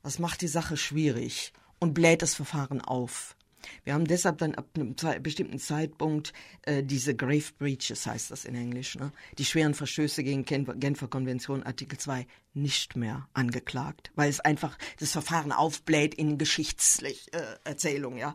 [0.02, 3.36] Das macht die Sache schwierig und bläht das Verfahren auf.
[3.84, 8.54] Wir haben deshalb dann ab einem bestimmten Zeitpunkt äh, diese Grave Breaches, heißt das in
[8.54, 9.12] Englisch, ne?
[9.38, 15.12] die schweren Verstöße gegen Genfer Konvention Artikel 2 nicht mehr angeklagt, weil es einfach das
[15.12, 18.16] Verfahren aufbläht in geschichtlich äh, Erzählung.
[18.16, 18.34] Ja.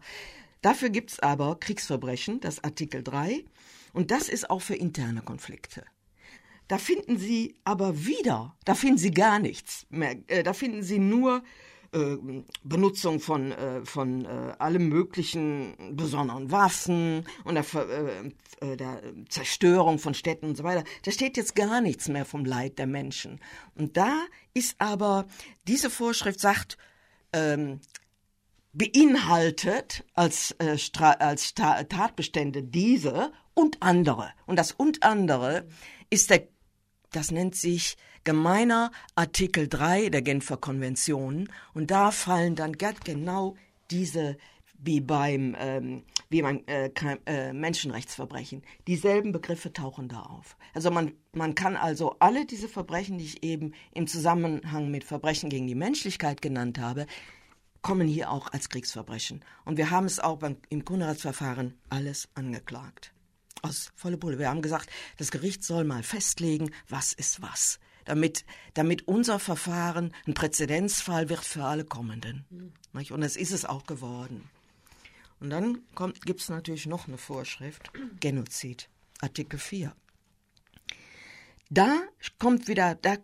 [0.62, 3.44] Dafür gibt's aber Kriegsverbrechen, das Artikel 3,
[3.94, 5.86] und das ist auch für interne Konflikte.
[6.68, 10.18] Da finden Sie aber wieder, da finden Sie gar nichts mehr.
[10.28, 11.44] Äh, da finden Sie nur
[11.96, 12.18] äh,
[12.64, 19.98] Benutzung von, äh, von äh, allem möglichen besonderen Waffen und der, äh, äh, der Zerstörung
[19.98, 20.84] von Städten und so weiter.
[21.04, 23.40] Da steht jetzt gar nichts mehr vom Leid der Menschen.
[23.76, 25.26] Und da ist aber,
[25.68, 26.78] diese Vorschrift sagt,
[27.32, 27.80] ähm,
[28.74, 34.32] beinhaltet als, äh, als Tatbestände diese und andere.
[34.46, 35.66] Und das und andere
[36.10, 36.48] ist der,
[37.12, 41.50] das nennt sich gemeiner Artikel 3 der Genfer Konvention.
[41.74, 43.56] Und da fallen dann genau
[43.92, 44.38] diese
[44.78, 46.90] wie beim ähm, wie beim äh,
[47.26, 48.64] äh, Menschenrechtsverbrechen.
[48.88, 50.58] Dieselben Begriffe tauchen da auf.
[50.74, 55.50] Also man, man kann also alle diese Verbrechen, die ich eben im Zusammenhang mit Verbrechen
[55.50, 57.06] gegen die Menschlichkeit genannt habe,
[57.82, 59.46] kommen hier auch als Kriegsverbrechen.
[59.64, 63.15] Und wir haben es auch beim, im Kunratsverfahren alles angeklagt.
[63.62, 64.40] Aus volle Bulle.
[64.40, 67.80] Wir haben gesagt, das Gericht soll mal festlegen, was ist was.
[68.06, 72.46] Damit, damit unser Verfahren ein Präzedenzfall wird für alle Kommenden.
[72.50, 72.74] Mhm.
[73.12, 74.50] Und das ist es auch geworden.
[75.40, 75.84] Und dann
[76.26, 78.90] gibt es natürlich noch eine Vorschrift, Genozid,
[79.22, 79.94] Artikel 4.
[81.70, 82.00] Da
[82.38, 83.18] kommt wieder, da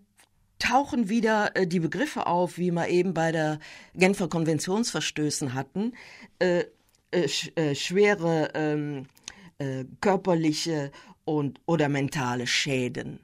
[0.59, 3.59] tauchen wieder äh, die Begriffe auf, wie wir eben bei der
[3.95, 5.93] Genfer Konventionsverstößen hatten,
[6.39, 6.65] äh,
[7.11, 9.07] äh, sch äh, schwere ähm,
[9.61, 10.91] äh, körperliche
[11.23, 13.23] und oder mentale Schäden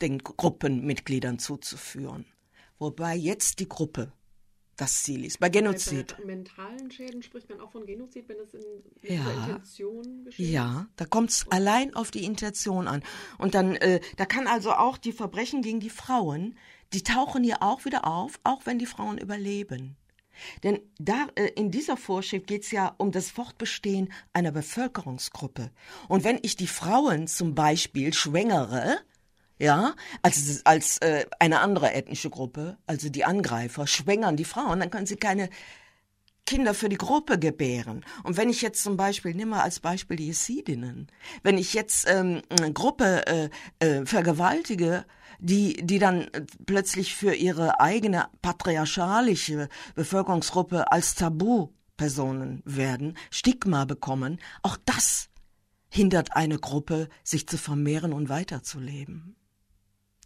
[0.00, 2.24] den Gruppenmitgliedern zuzuführen.
[2.78, 4.12] Wobei jetzt die Gruppe
[4.78, 5.38] das Ziel ist.
[5.38, 6.16] Bei Genozid.
[6.16, 8.62] Bei mentalen Schäden spricht man auch von Genozid, wenn es in
[9.02, 10.48] ja, Intention geschieht.
[10.48, 13.02] Ja, da kommt es allein auf die Intention an.
[13.36, 16.56] Und dann, äh, da kann also auch die Verbrechen gegen die Frauen,
[16.94, 19.98] die tauchen hier auch wieder auf, auch wenn die Frauen überleben.
[20.62, 25.70] Denn da äh, in dieser Vorschrift geht es ja um das Fortbestehen einer Bevölkerungsgruppe.
[26.08, 28.98] Und wenn ich die Frauen zum Beispiel schwängere,
[29.58, 34.90] ja, als, als äh, eine andere ethnische Gruppe, also die Angreifer, schwängern die Frauen, dann
[34.90, 35.50] können sie keine
[36.50, 38.04] Kinder für die Gruppe gebären.
[38.24, 41.06] Und wenn ich jetzt zum Beispiel, nimm mal als Beispiel die Jesidinnen,
[41.44, 45.04] wenn ich jetzt ähm, eine Gruppe äh, äh, vergewaltige,
[45.38, 46.28] die, die dann
[46.66, 55.28] plötzlich für ihre eigene patriarchalische Bevölkerungsgruppe als Tabu-Personen werden, Stigma bekommen, auch das
[55.88, 59.36] hindert eine Gruppe, sich zu vermehren und weiterzuleben.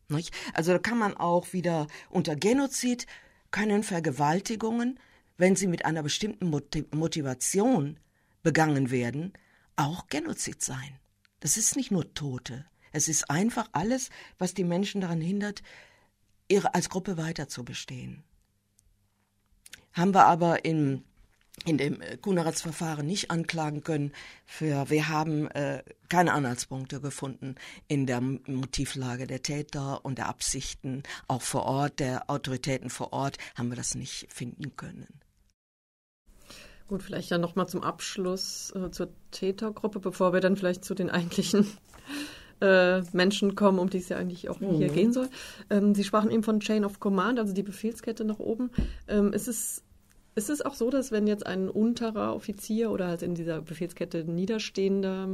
[0.09, 0.35] Nicht?
[0.55, 3.07] Also da kann man auch wieder unter Genozid
[3.51, 4.99] können Vergewaltigungen,
[5.37, 7.99] wenn sie mit einer bestimmten Motivation
[8.43, 9.33] begangen werden,
[9.77, 10.99] auch Genozid sein.
[11.41, 12.65] Das ist nicht nur Tote.
[12.93, 15.63] Es ist einfach alles, was die Menschen daran hindert,
[16.49, 18.23] ihre, als Gruppe weiter zu bestehen.
[19.93, 21.05] Haben wir aber in,
[21.65, 24.13] in dem Kuneratsverfahren nicht anklagen können
[24.45, 27.57] für, wir haben äh, keine Anhaltspunkte gefunden
[27.89, 33.39] in der Motivlage der Täter und der Absichten, auch vor Ort, der Autoritäten vor Ort,
[33.57, 35.24] haben wir das nicht finden können.
[36.89, 41.09] Gut, vielleicht dann nochmal zum Abschluss äh, zur Tätergruppe, bevor wir dann vielleicht zu den
[41.09, 41.67] eigentlichen
[42.61, 44.75] äh, Menschen kommen, um die es ja eigentlich auch mhm.
[44.75, 45.29] hier gehen soll.
[45.71, 48.71] Ähm, Sie sprachen eben von Chain of Command, also die Befehlskette nach oben.
[49.09, 49.83] Ähm, ist, es,
[50.35, 54.25] ist es auch so, dass wenn jetzt ein unterer Offizier oder halt in dieser Befehlskette
[54.25, 55.27] niederstehender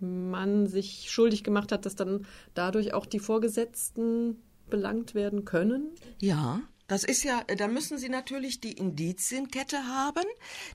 [0.00, 4.36] Mann sich schuldig gemacht hat, dass dann dadurch auch die Vorgesetzten
[4.68, 5.90] belangt werden können?
[6.20, 10.24] Ja, das ist ja, da müssen Sie natürlich die Indizienkette haben,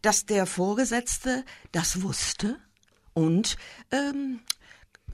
[0.01, 2.57] dass der Vorgesetzte das wusste
[3.13, 3.57] und
[3.91, 4.39] ähm,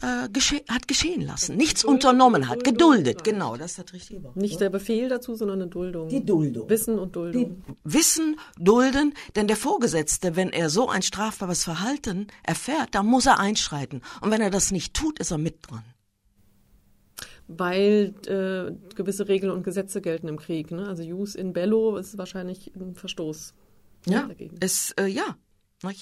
[0.01, 4.23] äh, gesche hat geschehen lassen, nichts Duldung, unternommen hat, geduldet, genau, das ist das richtige
[4.23, 4.35] Wort.
[4.35, 6.09] Nicht der Befehl dazu, sondern eine Duldung.
[6.09, 6.69] Die Duldung.
[6.69, 7.63] Wissen und Duldung.
[7.65, 13.25] Die Wissen, dulden, denn der Vorgesetzte, wenn er so ein strafbares Verhalten erfährt, dann muss
[13.25, 14.01] er einschreiten.
[14.21, 15.83] Und wenn er das nicht tut, ist er mit dran
[17.49, 20.71] weil äh, gewisse Regeln und Gesetze gelten im Krieg.
[20.71, 20.87] Ne?
[20.87, 23.53] Also Jus in bello ist wahrscheinlich ein Verstoß.
[24.05, 24.55] Ja, dagegen.
[24.61, 25.35] es äh, ja.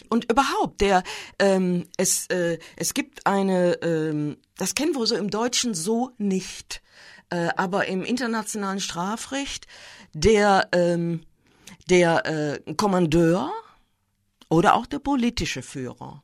[0.09, 1.03] Und überhaupt, der
[1.37, 6.81] ähm, es äh, es gibt eine, ähm, das kennen wir so im Deutschen so nicht,
[7.29, 9.67] äh, aber im internationalen Strafrecht
[10.13, 11.21] der ähm,
[11.91, 13.51] der äh, Kommandeur
[14.49, 16.23] oder auch der politische Führer,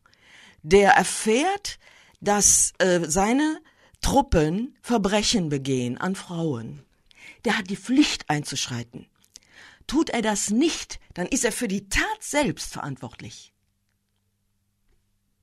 [0.64, 1.78] der erfährt,
[2.22, 3.60] dass äh, seine
[4.04, 6.84] Truppen Verbrechen begehen an Frauen,
[7.46, 9.08] der hat die Pflicht einzuschreiten.
[9.88, 13.54] Tut er das nicht, dann ist er für die Tat selbst verantwortlich.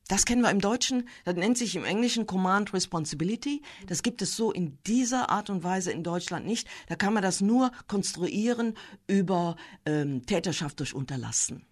[0.08, 3.62] Das kennen wir im Deutschen, das nennt sich im Englischen Command Responsibility.
[3.86, 6.68] Das gibt es so in dieser Art und Weise in Deutschland nicht.
[6.88, 11.64] Da kann man das nur konstruieren über ähm, Täterschaft durch Unterlassen.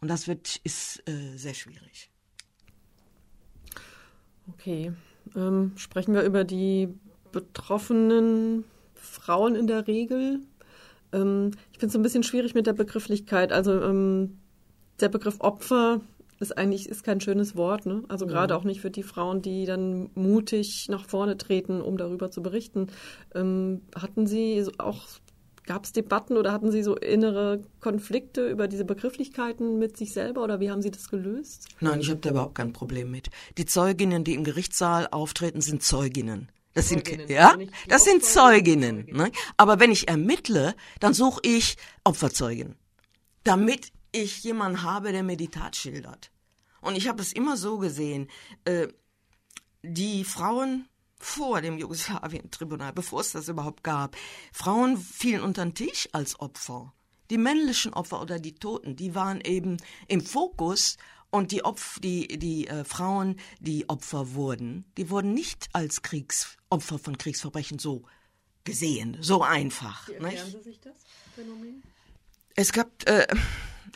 [0.00, 2.10] Und das wird, ist äh, sehr schwierig.
[4.46, 4.92] Okay.
[5.36, 6.88] Ähm, sprechen wir über die
[7.32, 8.64] betroffenen
[8.94, 10.40] Frauen in der Regel.
[11.12, 13.52] Ähm, ich finde es ein bisschen schwierig mit der Begrifflichkeit.
[13.52, 14.38] Also ähm,
[15.00, 16.00] der Begriff Opfer
[16.40, 17.86] ist eigentlich ist kein schönes Wort.
[17.86, 18.02] Ne?
[18.08, 18.32] Also ja.
[18.32, 22.42] gerade auch nicht für die Frauen, die dann mutig nach vorne treten, um darüber zu
[22.42, 22.88] berichten.
[23.34, 25.06] Ähm, hatten Sie auch
[25.70, 30.42] Gab es Debatten oder hatten Sie so innere Konflikte über diese Begrifflichkeiten mit sich selber
[30.42, 31.68] oder wie haben Sie das gelöst?
[31.78, 33.30] Nein, ich habe da überhaupt kein Problem mit.
[33.56, 36.50] Die Zeuginnen, die im Gerichtssaal auftreten, sind Zeuginnen.
[36.74, 37.56] Das Zeuginnen, sind ja,
[37.86, 39.06] das sind Zeuginnen.
[39.12, 39.30] Ne?
[39.58, 42.74] Aber wenn ich ermittle, dann suche ich Opferzeugen,
[43.44, 46.32] damit ich jemanden habe, der mir die Tat schildert.
[46.80, 48.26] Und ich habe es immer so gesehen:
[48.64, 48.88] äh,
[49.84, 50.88] Die Frauen
[51.22, 54.16] vor dem Jugoslawien-Tribunal, bevor es das überhaupt gab.
[54.52, 56.92] Frauen fielen unter den Tisch als Opfer.
[57.30, 59.76] Die männlichen Opfer oder die Toten, die waren eben
[60.08, 60.96] im Fokus
[61.30, 66.98] und die, Opf die, die äh, Frauen, die Opfer wurden, die wurden nicht als Kriegsopfer
[66.98, 68.02] von Kriegsverbrechen so
[68.64, 70.08] gesehen, so einfach.
[70.08, 70.96] Wie erklären Sie sich das
[71.34, 71.82] Phänomen?
[72.56, 73.26] Es gab, äh,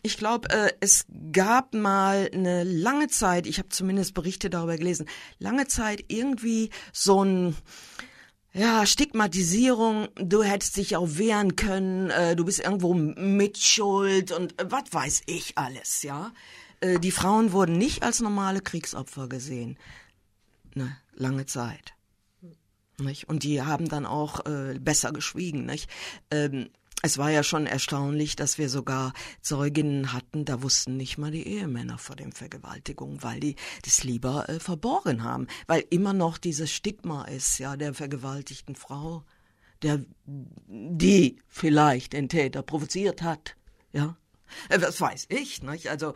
[0.02, 5.06] ich glaube, äh, es gab mal eine lange Zeit, ich habe zumindest Berichte darüber gelesen,
[5.38, 7.56] lange Zeit irgendwie so ein
[8.52, 14.70] ja, Stigmatisierung, du hättest dich auch wehren können, äh, du bist irgendwo mitschuld und äh,
[14.70, 16.32] was weiß ich alles, ja.
[16.80, 19.76] Äh, die Frauen wurden nicht als normale Kriegsopfer gesehen.
[20.74, 21.94] Ne, lange Zeit.
[22.98, 23.28] Nicht?
[23.28, 25.66] Und die haben dann auch äh, besser geschwiegen.
[25.66, 25.90] Nicht?
[26.30, 26.70] Ähm,
[27.04, 29.12] es war ja schon erstaunlich, dass wir sogar
[29.42, 34.48] Zeuginnen hatten, da wussten nicht mal die Ehemänner vor den Vergewaltigungen, weil die das lieber
[34.48, 39.22] äh, verborgen haben, weil immer noch dieses Stigma ist, ja, der vergewaltigten Frau,
[39.82, 43.54] der die vielleicht den Täter provoziert hat,
[43.92, 44.16] ja.
[44.70, 45.88] Äh, das weiß ich, nicht?
[45.88, 46.14] Also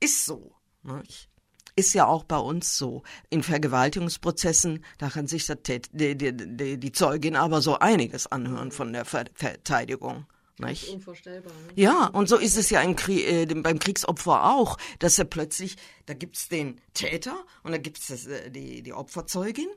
[0.00, 1.28] ist so, nicht?
[1.76, 3.02] Ist ja auch bei uns so.
[3.30, 5.46] In Vergewaltigungsprozessen, da kann sich
[5.92, 10.26] die, die, die, Zeugin aber so einiges anhören von der Ver Verteidigung.
[10.58, 10.88] Nicht?
[10.88, 11.52] unvorstellbar.
[11.52, 11.72] Ne?
[11.74, 16.14] Ja, und so ist es ja Krieg, äh, beim Kriegsopfer auch, dass er plötzlich, da
[16.14, 19.68] gibt's den Täter und da gibt's das, äh, die, die Opferzeugin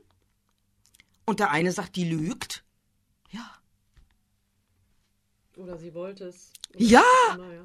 [1.24, 2.64] und der eine sagt, die lügt.
[3.30, 3.57] Ja.
[5.58, 6.52] Oder sie wollte es.
[6.76, 7.02] Ja,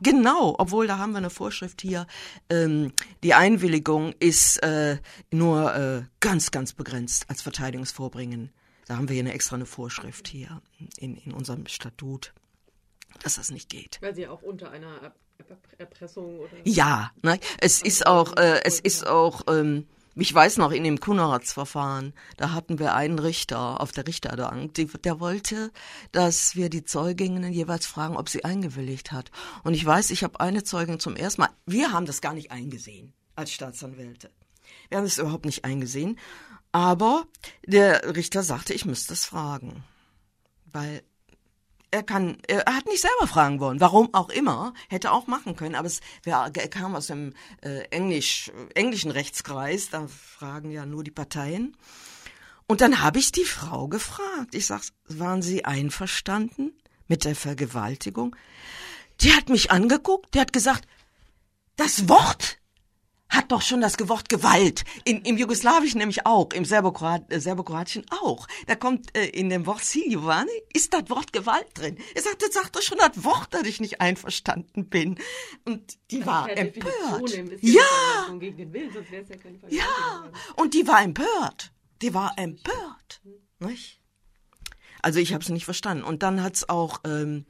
[0.01, 0.55] genau.
[0.57, 2.07] Obwohl, da haben wir eine Vorschrift hier.
[2.49, 4.97] Ähm, die Einwilligung ist äh,
[5.31, 8.51] nur äh, ganz, ganz begrenzt als Verteidigungsvorbringen.
[8.87, 10.61] Da haben wir hier eine extra eine Vorschrift hier
[10.97, 12.33] in, in unserem Statut,
[13.21, 13.99] dass das nicht geht.
[14.01, 15.13] Weil sie auch unter einer
[15.77, 16.51] Erpressung oder.
[16.63, 17.39] Ja, ne?
[17.59, 19.41] es ist auch, äh, es ist auch.
[19.47, 24.73] Ähm, Ich weiß noch, in dem Kuneratsverfahren, da hatten wir einen Richter auf der Richterbank,
[24.75, 25.71] der wollte,
[26.11, 29.31] dass wir die Zeuginnen jeweils fragen, ob sie eingewilligt hat.
[29.63, 32.51] Und ich weiß, ich habe eine Zeugin zum ersten Mal, wir haben das gar nicht
[32.51, 34.29] eingesehen als Staatsanwälte.
[34.89, 36.19] Wir haben es überhaupt nicht eingesehen.
[36.71, 37.25] Aber
[37.65, 39.83] der Richter sagte, ich müsste es fragen.
[40.65, 41.03] Weil
[41.93, 45.75] er kann, er hat nicht selber fragen wollen, warum auch immer, hätte auch machen können,
[45.75, 51.11] aber es er kam aus dem äh, Englisch, englischen Rechtskreis, da fragen ja nur die
[51.11, 51.77] Parteien.
[52.65, 54.55] Und dann habe ich die Frau gefragt.
[54.55, 56.73] Ich sag, waren Sie einverstanden
[57.07, 58.35] mit der Vergewaltigung?
[59.21, 60.87] Die hat mich angeguckt, die hat gesagt,
[61.75, 62.57] das Wort
[63.29, 64.83] hat doch schon das Wort Gewalt.
[65.05, 68.47] In, Im Jugoslawischen nämlich auch, im Serbokroat, äh, Serbokroatischen auch.
[68.67, 71.97] Da kommt äh, in dem Wort Siljovani, ist das Wort Gewalt drin.
[72.13, 75.17] Er sagt, das sagt doch schon das Wort, dass ich nicht einverstanden bin.
[75.65, 77.31] Und die war empört.
[77.61, 77.81] Ja!
[79.69, 80.31] Ja, ja.
[80.55, 81.71] und die war empört.
[82.01, 83.21] Die war empört.
[83.59, 83.99] Nicht?
[85.01, 86.03] Also ich habe es nicht verstanden.
[86.03, 87.45] Und dann hat's auch ähm,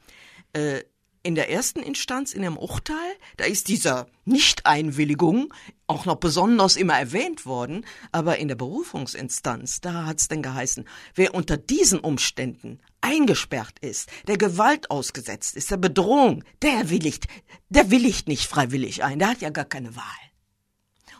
[0.54, 0.82] äh,
[1.24, 5.52] in der ersten Instanz, in dem Urteil, da ist dieser Nichteinwilligung
[5.86, 11.34] auch noch besonders immer erwähnt worden, aber in der Berufungsinstanz, da hat's denn geheißen, wer
[11.34, 17.26] unter diesen Umständen eingesperrt ist, der Gewalt ausgesetzt ist, der Bedrohung, der willigt,
[17.70, 20.04] der willigt nicht freiwillig ein, der hat ja gar keine Wahl.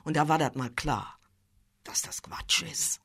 [0.04, 1.18] Und da war das mal klar,
[1.82, 3.00] dass das Quatsch ist.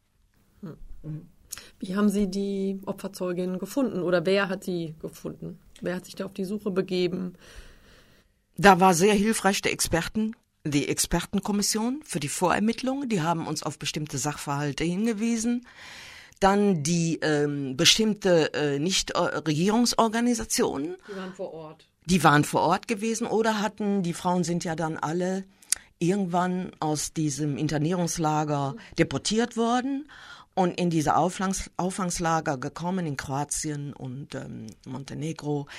[1.80, 5.60] Wie haben Sie die Opferzeugin gefunden oder wer hat sie gefunden?
[5.82, 7.34] Wer hat sich da auf die Suche begeben?
[8.58, 13.08] Da war sehr hilfreich der Experten, die Expertenkommission für die Vorermittlungen.
[13.08, 15.66] Die haben uns auf bestimmte Sachverhalte hingewiesen.
[16.40, 20.98] Dann die ähm, bestimmte äh, Nicht-Regierungsorganisationen.
[21.08, 21.86] Die waren vor Ort.
[22.06, 25.44] Die waren vor Ort gewesen oder hatten, die Frauen sind ja dann alle
[26.00, 30.10] irgendwann aus diesem Internierungslager deportiert worden
[30.60, 35.70] und in diese Auffangs Auffangslager gekommen in Kroatien und ähm, Montenegro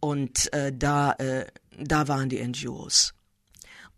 [0.00, 1.44] und äh, da äh,
[1.78, 3.12] da waren die NGOs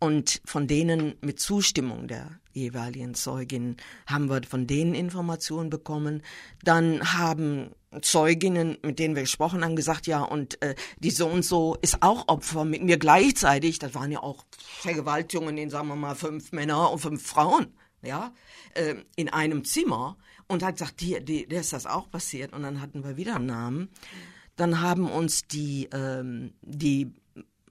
[0.00, 6.22] und von denen mit Zustimmung der jeweiligen Zeugin haben wir von denen Informationen bekommen.
[6.64, 7.70] Dann haben
[8.02, 12.02] Zeuginnen, mit denen wir gesprochen haben, gesagt, ja, und äh, die so und so ist
[12.02, 13.78] auch Opfer mit mir gleichzeitig.
[13.78, 14.44] Das waren ja auch
[14.80, 17.68] Vergewaltigungen in, sagen wir mal, fünf Männer und fünf Frauen
[18.04, 18.32] ja,
[18.74, 20.16] äh, in einem Zimmer
[20.48, 22.52] und hat gesagt, hier, die, der ist das auch passiert.
[22.52, 23.88] Und dann hatten wir wieder einen Namen.
[24.56, 27.12] Dann haben uns die, ähm, die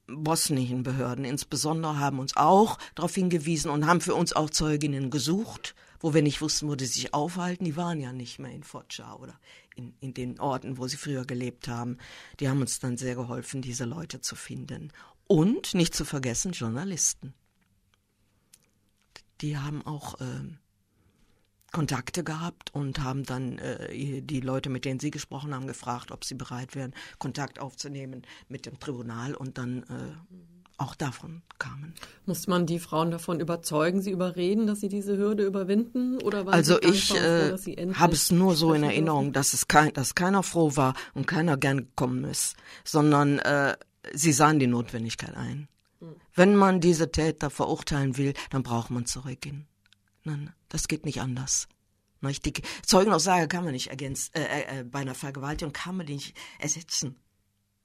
[0.07, 5.75] bosnischen Behörden insbesondere haben uns auch darauf hingewiesen und haben für uns auch Zeuginnen gesucht,
[5.99, 7.63] wo wir nicht wussten, wo die sich aufhalten.
[7.63, 9.39] Die waren ja nicht mehr in Foča oder
[9.75, 11.97] in, in den Orten, wo sie früher gelebt haben.
[12.39, 14.91] Die haben uns dann sehr geholfen, diese Leute zu finden.
[15.25, 17.33] Und nicht zu vergessen, Journalisten
[19.43, 20.25] die haben auch äh,
[21.71, 26.23] Kontakte gehabt und haben dann äh, die Leute, mit denen sie gesprochen haben, gefragt, ob
[26.23, 30.37] sie bereit wären, Kontakt aufzunehmen mit dem Tribunal und dann äh,
[30.77, 31.93] auch davon kamen.
[32.25, 36.21] Musste man die Frauen davon überzeugen, sie überreden, dass sie diese Hürde überwinden?
[36.21, 37.55] Oder waren also ich äh,
[37.93, 41.57] habe es nur so in Erinnerung, dass es kein, dass keiner froh war und keiner
[41.57, 43.75] gern gekommen ist, sondern äh,
[44.13, 45.67] sie sahen die Notwendigkeit ein.
[46.33, 49.67] Wenn man diese Täter verurteilen will, dann braucht man zurückgehen.
[50.23, 51.67] Nein, das geht nicht anders.
[52.21, 52.53] Die
[52.85, 56.37] Zeugenaussage kann man nicht ergänzen, äh, äh, äh, bei einer Vergewaltigung kann man die nicht
[56.57, 57.17] ersetzen.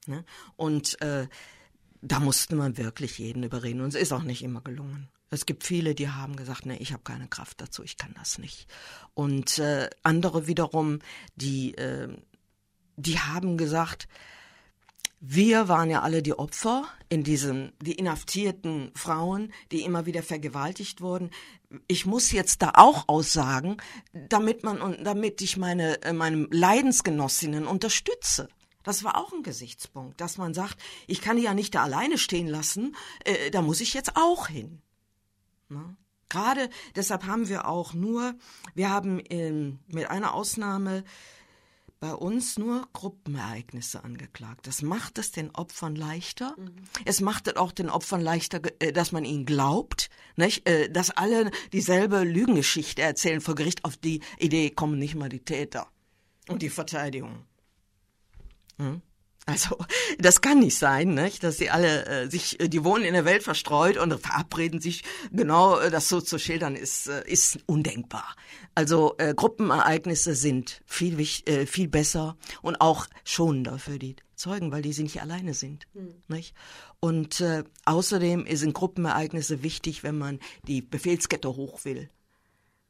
[0.06, 0.24] Ne?
[0.54, 1.26] Und äh,
[2.00, 5.08] da musste man wirklich jeden überreden und es ist auch nicht immer gelungen.
[5.30, 8.38] Es gibt viele, die haben gesagt, nee, ich habe keine Kraft dazu, ich kann das
[8.38, 8.66] nicht.
[9.14, 11.00] Und äh, andere wiederum,
[11.34, 12.08] die, äh,
[12.96, 14.08] die haben gesagt,
[15.20, 21.00] wir waren ja alle die Opfer in diesem, die inhaftierten Frauen, die immer wieder vergewaltigt
[21.00, 21.30] wurden.
[21.88, 23.78] Ich muss jetzt da auch aussagen,
[24.12, 28.48] damit man, damit ich meine, äh, meinem Leidensgenossinnen unterstütze.
[28.84, 32.16] Das war auch ein Gesichtspunkt, dass man sagt, ich kann die ja nicht da alleine
[32.16, 34.80] stehen lassen, äh, da muss ich jetzt auch hin.
[35.68, 35.96] Ne?
[36.28, 38.34] Gerade deshalb haben wir auch nur,
[38.74, 41.04] wir haben ähm, mit einer Ausnahme
[42.00, 44.66] bei uns nur Gruppenereignisse angeklagt.
[44.66, 46.54] Das macht es den Opfern leichter.
[46.56, 46.74] Mhm.
[47.04, 50.68] Es macht es auch den Opfern leichter, äh, dass man ihnen glaubt, nicht?
[50.68, 53.84] Äh, dass alle dieselbe Lügengeschichte erzählen vor Gericht.
[53.84, 55.88] Auf die Idee kommen nicht mal die Täter
[56.48, 57.44] und die Verteidigung.
[58.78, 59.02] Hm?
[59.48, 59.78] Also
[60.18, 61.42] das kann nicht sein, nicht?
[61.42, 65.04] dass sie alle äh, sich, äh, die wohnen in der Welt verstreut und verabreden sich
[65.32, 68.36] genau, äh, das so zu schildern ist äh, ist undenkbar.
[68.74, 74.82] Also äh, Gruppenereignisse sind viel äh, viel besser und auch schonender für die Zeugen, weil
[74.82, 76.14] die sie nicht alleine sind, mhm.
[76.28, 76.54] nicht?
[77.00, 82.10] Und äh, außerdem sind Gruppenereignisse wichtig, wenn man die Befehlskette hoch will.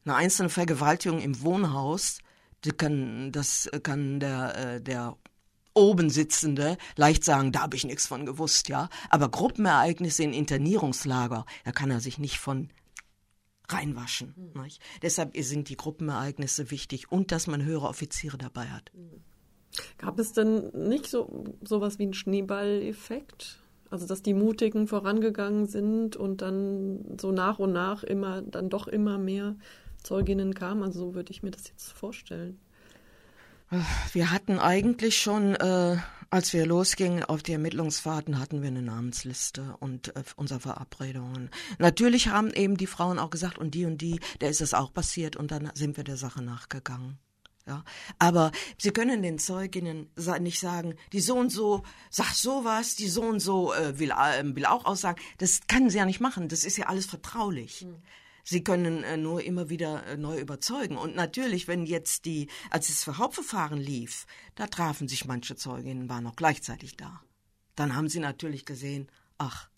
[0.03, 2.19] Eine einzelne Vergewaltigung im Wohnhaus,
[2.65, 5.15] die kann, das kann der, äh, der
[5.79, 8.89] oben Sitzende leicht sagen, da habe ich nichts von gewusst, ja.
[9.09, 12.69] Aber Gruppenereignisse in Internierungslager, da kann er sich nicht von
[13.67, 14.51] reinwaschen.
[14.53, 14.67] Mhm.
[15.01, 18.91] Deshalb sind die Gruppenereignisse wichtig und dass man höhere Offiziere dabei hat.
[19.97, 23.59] Gab es denn nicht so sowas wie einen Schneeballeffekt?
[23.91, 28.87] Also dass die Mutigen vorangegangen sind und dann so nach und nach immer dann doch
[28.87, 29.55] immer mehr
[30.03, 30.83] Zeuginnen kamen.
[30.83, 32.59] Also so würde ich mir das jetzt vorstellen.
[34.13, 35.97] Wir hatten eigentlich schon, äh,
[36.31, 41.51] als wir losgingen auf die Ermittlungsfahrten, hatten wir eine Namensliste und äh, unsere Verabredungen.
[41.77, 44.91] Natürlich haben eben die Frauen auch gesagt, und die und die, der ist es auch
[44.91, 47.19] passiert, und dann sind wir der Sache nachgegangen.
[47.67, 47.83] Ja,
[48.17, 50.09] aber sie können den Zeuginnen
[50.39, 54.43] nicht sagen, die so und so sagt sowas, die so und so äh, will, äh,
[54.55, 55.21] will auch aussagen.
[55.37, 56.47] Das kann sie ja nicht machen.
[56.47, 57.85] Das ist ja alles vertraulich.
[57.85, 58.01] Mhm.
[58.49, 60.97] Sie können äh, nur immer wieder äh, neu überzeugen.
[60.97, 64.25] Und natürlich, wenn jetzt die, als das Hauptverfahren lief,
[64.55, 67.21] da trafen sich manche Zeuginnen, waren noch gleichzeitig da.
[67.75, 69.69] Dann haben sie natürlich gesehen, ach,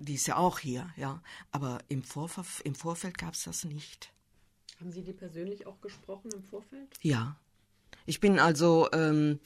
[0.00, 1.22] die ist ja auch hier, ja.
[1.52, 4.12] Aber im, Vorver im Vorfeld gab es das nicht.
[4.80, 6.88] Haben Sie die persönlich auch gesprochen im Vorfeld?
[7.02, 7.36] Ja.
[8.04, 9.38] Ich bin also ähm,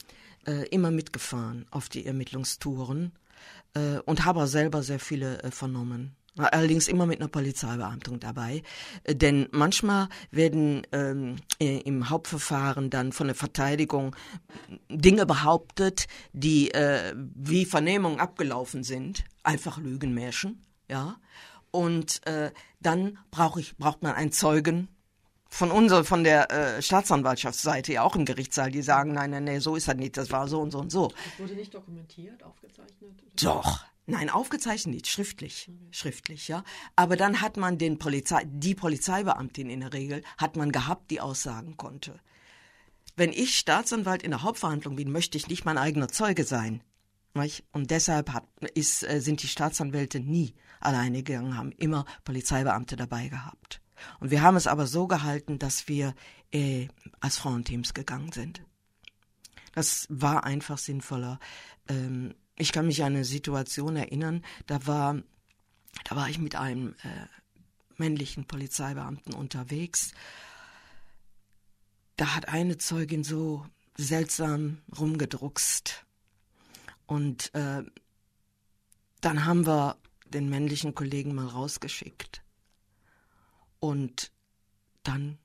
[0.47, 3.11] äh, immer mitgefahren auf die Ermittlungstouren
[3.75, 6.16] äh, und habe selber sehr viele äh, vernommen.
[6.37, 8.63] Allerdings immer mit einer Polizeibeamtung dabei.
[9.03, 14.15] Äh, denn manchmal werden ähm, äh, im Hauptverfahren dann von der Verteidigung
[14.89, 19.23] Dinge behauptet, die äh, wie Vernehmungen abgelaufen sind.
[19.43, 21.17] Einfach Lügenmärchen, ja.
[21.71, 24.87] Und äh, dann brauch ich, braucht man einen Zeugen,
[25.49, 29.61] von unserer, von der äh, Staatsanwaltschaftsseite ja auch im Gerichtssaal, die sagen, nein, nein, nein,
[29.61, 31.07] so ist das nicht, das war so und so und so.
[31.07, 33.11] Das wurde nicht dokumentiert, aufgezeichnet?
[33.41, 33.85] Doch.
[34.09, 35.87] Nein, aufgezeichnet nicht, schriftlich, okay.
[35.91, 36.63] schriftlich, ja.
[36.95, 41.19] Aber dann hat man den Polizei, die Polizeibeamtin in der Regel, hat man gehabt, die
[41.19, 42.19] aussagen konnte.
[43.17, 46.81] Wenn ich Staatsanwalt in der Hauptverhandlung bin, möchte ich nicht mein eigener Zeuge sein.
[47.71, 53.27] Und deshalb hat, ist, äh, sind die Staatsanwälte nie alleine gegangen, haben immer Polizeibeamte dabei
[53.27, 53.81] gehabt.
[54.19, 56.13] Und wir haben es aber so gehalten, dass wir
[56.51, 56.87] äh,
[57.19, 58.61] als Frauenteams gegangen sind.
[59.73, 61.39] Das war einfach sinnvoller.
[61.87, 65.21] Ähm, ich kann mich an eine Situation erinnern, da war,
[66.05, 67.27] da war ich mit einem äh,
[67.97, 70.13] männlichen Polizeibeamten unterwegs.
[72.15, 76.05] Da hat eine Zeugin so seltsam rumgedruckst.
[77.05, 77.83] Und äh,
[79.21, 82.41] dann haben wir den männlichen Kollegen mal rausgeschickt.
[83.79, 84.31] Und
[85.03, 85.37] dann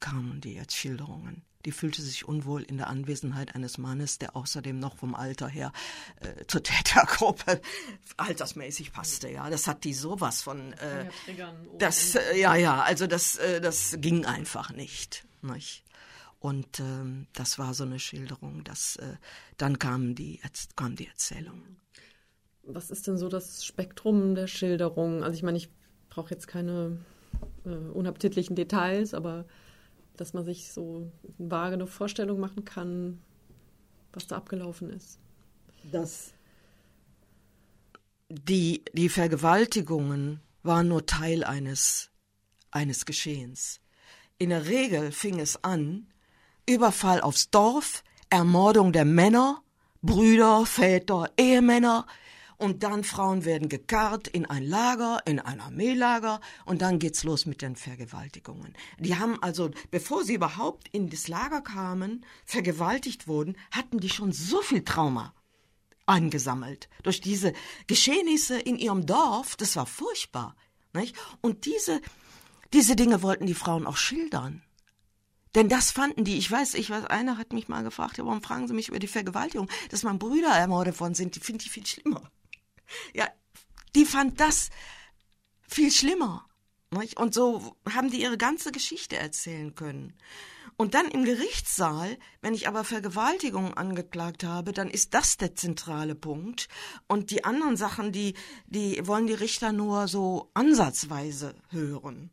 [0.00, 1.42] kamen die Erzschilderungen.
[1.66, 5.72] Die fühlte sich unwohl in der Anwesenheit eines Mannes, der außerdem noch vom Alter her
[6.20, 7.60] äh, zur Tätergruppe
[8.16, 9.28] altersmäßig passte.
[9.28, 10.72] Ja, das hat die sowas von.
[10.74, 11.10] Äh,
[11.78, 15.26] das, äh, ja, ja, also das, äh, das ging einfach nicht.
[15.42, 15.84] nicht?
[16.38, 18.64] Und ähm, das war so eine Schilderung.
[18.64, 19.16] Dass, äh,
[19.58, 20.40] dann kamen die,
[20.76, 21.76] kam die Erzählung.
[22.62, 25.22] Was ist denn so das Spektrum der Schilderung?
[25.22, 25.68] Also ich meine, ich
[26.08, 27.04] brauche jetzt keine
[27.64, 29.44] äh, unappetitlichen Details, aber
[30.16, 33.20] dass man sich so eine vage Vorstellung machen kann,
[34.12, 35.18] was da abgelaufen ist.
[35.90, 36.34] Das
[38.30, 42.10] die, die Vergewaltigungen waren nur Teil eines,
[42.70, 43.80] eines Geschehens.
[44.38, 46.06] In der Regel fing es an,
[46.66, 49.62] Überfall aufs Dorf, Ermordung der Männer,
[50.02, 52.06] Brüder, Väter, Ehemänner,
[52.60, 57.46] und dann Frauen werden gekarrt in ein Lager, in ein Armeelager und dann geht's los
[57.46, 58.74] mit den Vergewaltigungen.
[58.98, 64.32] Die haben also, bevor sie überhaupt in das Lager kamen, vergewaltigt wurden, hatten die schon
[64.32, 65.32] so viel Trauma
[66.04, 67.54] angesammelt durch diese
[67.86, 69.56] Geschehnisse in ihrem Dorf.
[69.56, 70.54] Das war furchtbar.
[70.92, 71.16] Nicht?
[71.40, 72.02] Und diese,
[72.74, 74.62] diese Dinge wollten die Frauen auch schildern.
[75.54, 78.68] Denn das fanden die, ich weiß, ich weiß, einer hat mich mal gefragt, warum fragen
[78.68, 81.86] Sie mich über die Vergewaltigung, dass mein Brüder ermordet worden sind, die finde ich viel
[81.86, 82.30] schlimmer.
[83.14, 83.28] Ja,
[83.94, 84.70] die fand das
[85.68, 86.46] viel schlimmer.
[86.90, 87.18] Nicht?
[87.18, 90.14] Und so haben die ihre ganze Geschichte erzählen können.
[90.76, 96.14] Und dann im Gerichtssaal, wenn ich aber Vergewaltigung angeklagt habe, dann ist das der zentrale
[96.14, 96.68] Punkt.
[97.06, 98.34] Und die anderen Sachen, die,
[98.66, 102.30] die wollen die Richter nur so ansatzweise hören.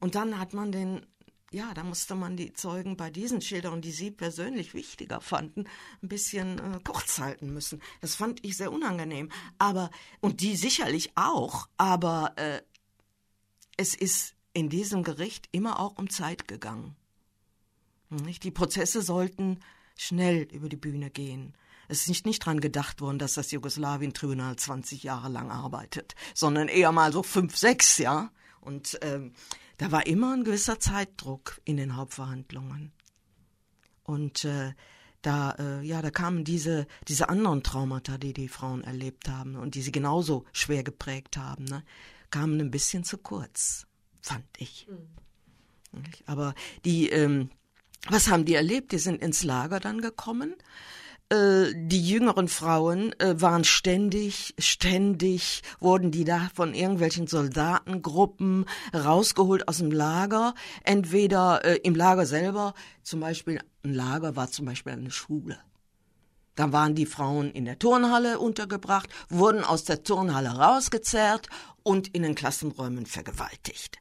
[0.00, 1.06] Und dann hat man den
[1.54, 5.64] ja, da musste man die Zeugen bei diesen Schilderungen, die sie persönlich wichtiger fanden,
[6.02, 7.80] ein bisschen äh, kurz halten müssen.
[8.00, 9.30] Das fand ich sehr unangenehm.
[9.58, 9.90] Aber,
[10.20, 12.60] und die sicherlich auch, aber äh,
[13.76, 16.96] es ist in diesem Gericht immer auch um Zeit gegangen.
[18.10, 18.42] Nicht?
[18.44, 19.60] Die Prozesse sollten
[19.96, 21.54] schnell über die Bühne gehen.
[21.86, 26.68] Es ist nicht, nicht dran gedacht worden, dass das Jugoslawien-Tribunal 20 Jahre lang arbeitet, sondern
[26.68, 28.30] eher mal so fünf, sechs, ja.
[28.60, 29.34] Und ähm,
[29.78, 32.92] da war immer ein gewisser Zeitdruck in den Hauptverhandlungen.
[34.04, 34.74] Und äh,
[35.22, 39.74] da, äh, ja, da kamen diese, diese anderen Traumata, die die Frauen erlebt haben und
[39.74, 41.82] die sie genauso schwer geprägt haben, ne,
[42.30, 43.86] kamen ein bisschen zu kurz,
[44.20, 44.86] fand ich.
[44.88, 46.02] Mhm.
[46.26, 46.54] Aber
[46.84, 47.50] die, ähm,
[48.08, 48.92] was haben die erlebt?
[48.92, 50.54] Die sind ins Lager dann gekommen
[51.30, 59.66] äh, die jüngeren Frauen äh, waren ständig, ständig wurden die da von irgendwelchen Soldatengruppen rausgeholt
[59.68, 60.54] aus dem Lager.
[60.84, 65.58] Entweder äh, im Lager selber, zum Beispiel ein Lager war zum Beispiel eine Schule.
[66.56, 71.48] Dann waren die Frauen in der Turnhalle untergebracht, wurden aus der Turnhalle rausgezerrt
[71.82, 73.98] und in den Klassenräumen vergewaltigt.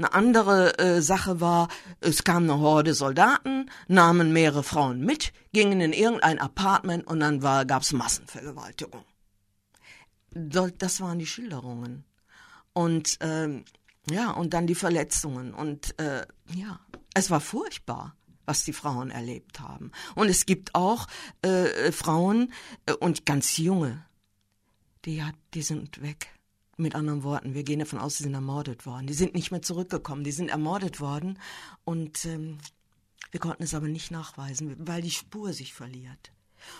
[0.00, 1.68] Eine andere äh, Sache war,
[2.00, 7.42] es kam eine Horde Soldaten, nahmen mehrere Frauen mit, gingen in irgendein Apartment und dann
[7.42, 9.04] war, gab's Massenvergewaltigung.
[10.30, 12.06] Das waren die Schilderungen.
[12.72, 13.66] Und ähm,
[14.10, 15.52] ja, und dann die Verletzungen.
[15.52, 16.24] Und äh,
[16.54, 16.80] ja,
[17.12, 19.92] es war furchtbar was die Frauen erlebt haben.
[20.16, 21.06] Und es gibt auch
[21.42, 22.52] äh, Frauen
[22.86, 24.04] äh, und ganz junge,
[25.04, 25.22] die,
[25.54, 26.32] die sind weg.
[26.80, 29.06] Mit anderen Worten, wir gehen davon aus, sie sind ermordet worden.
[29.06, 31.38] Die sind nicht mehr zurückgekommen, die sind ermordet worden
[31.84, 32.58] und ähm,
[33.30, 36.32] wir konnten es aber nicht nachweisen, weil die Spur sich verliert.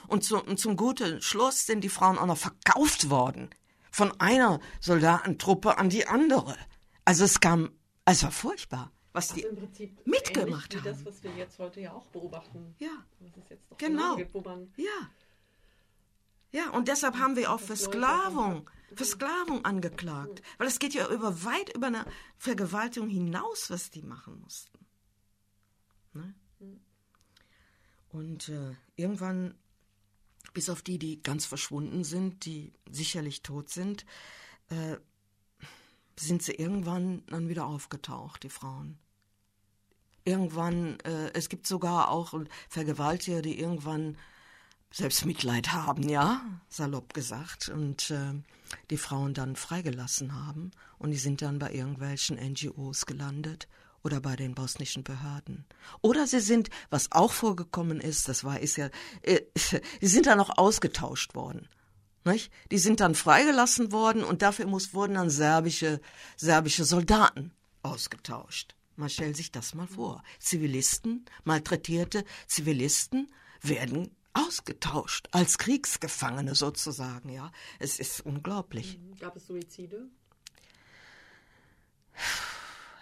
[0.09, 3.51] Und, zu, und zum guten Schluss sind die Frauen auch noch verkauft worden
[3.91, 6.57] von einer Soldatentruppe an die andere.
[7.05, 7.71] Also es kam,
[8.05, 9.43] es war furchtbar, was also
[9.79, 10.85] die mitgemacht haben.
[10.85, 12.75] Das, was wir jetzt heute ja auch beobachten.
[12.79, 13.05] Ja,
[13.79, 14.17] genau.
[14.17, 14.35] Gibt,
[14.77, 15.11] ja.
[16.53, 20.43] Ja, und deshalb haben wir auch Versklavung, Versklavung angeklagt.
[20.59, 22.05] Weil es geht ja über weit über eine
[22.37, 24.79] Vergewaltigung hinaus, was die machen mussten.
[26.13, 26.35] Ne?
[28.11, 29.55] Und äh, irgendwann,
[30.53, 34.05] bis auf die, die ganz verschwunden sind, die sicherlich tot sind,
[34.69, 34.97] äh,
[36.19, 38.99] sind sie irgendwann dann wieder aufgetaucht, die Frauen.
[40.25, 42.35] Irgendwann, äh, es gibt sogar auch
[42.69, 44.19] Vergewaltiger, die irgendwann
[44.93, 48.35] selbst Mitleid haben, ja, salopp gesagt, und äh,
[48.91, 53.69] die Frauen dann freigelassen haben und die sind dann bei irgendwelchen NGOs gelandet
[54.03, 55.65] oder bei den bosnischen Behörden.
[56.01, 58.91] Oder sie sind, was auch vorgekommen ist, das war ist ja,
[59.23, 59.41] äh,
[60.01, 61.69] die sind dann auch ausgetauscht worden.
[62.25, 62.53] Nicht?
[62.71, 66.01] Die sind dann freigelassen worden und dafür muss, wurden dann serbische,
[66.37, 68.75] serbische Soldaten ausgetauscht.
[68.97, 70.23] Man stellt sich das mal vor.
[70.39, 73.33] Zivilisten, malträtierte Zivilisten
[73.63, 77.51] werden ausgetauscht als Kriegsgefangene sozusagen, ja.
[77.79, 78.99] Es ist unglaublich.
[78.99, 79.17] Mhm.
[79.19, 80.09] Gab es Suizide?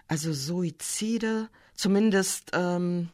[0.07, 3.11] Also Suizide, zumindest ähm,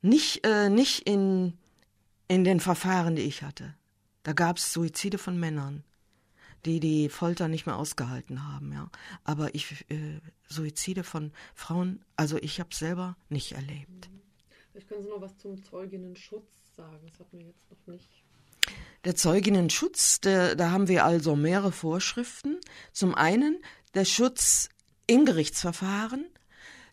[0.00, 1.56] nicht, äh, nicht in,
[2.26, 3.74] in den Verfahren, die ich hatte.
[4.24, 5.84] Da gab es Suizide von Männern,
[6.64, 8.90] die die Folter nicht mehr ausgehalten haben, ja.
[9.22, 14.10] Aber ich äh, Suizide von Frauen, also ich habe selber nicht erlebt.
[14.10, 14.21] Mhm.
[14.72, 17.06] Vielleicht können Sie noch was zum Zeuginnenschutz sagen.
[17.10, 18.08] Das hatten wir jetzt noch nicht.
[19.04, 22.58] Der Zeuginnenschutz, der, da haben wir also mehrere Vorschriften.
[22.92, 23.62] Zum einen
[23.94, 24.70] der Schutz
[25.06, 26.24] im Gerichtsverfahren,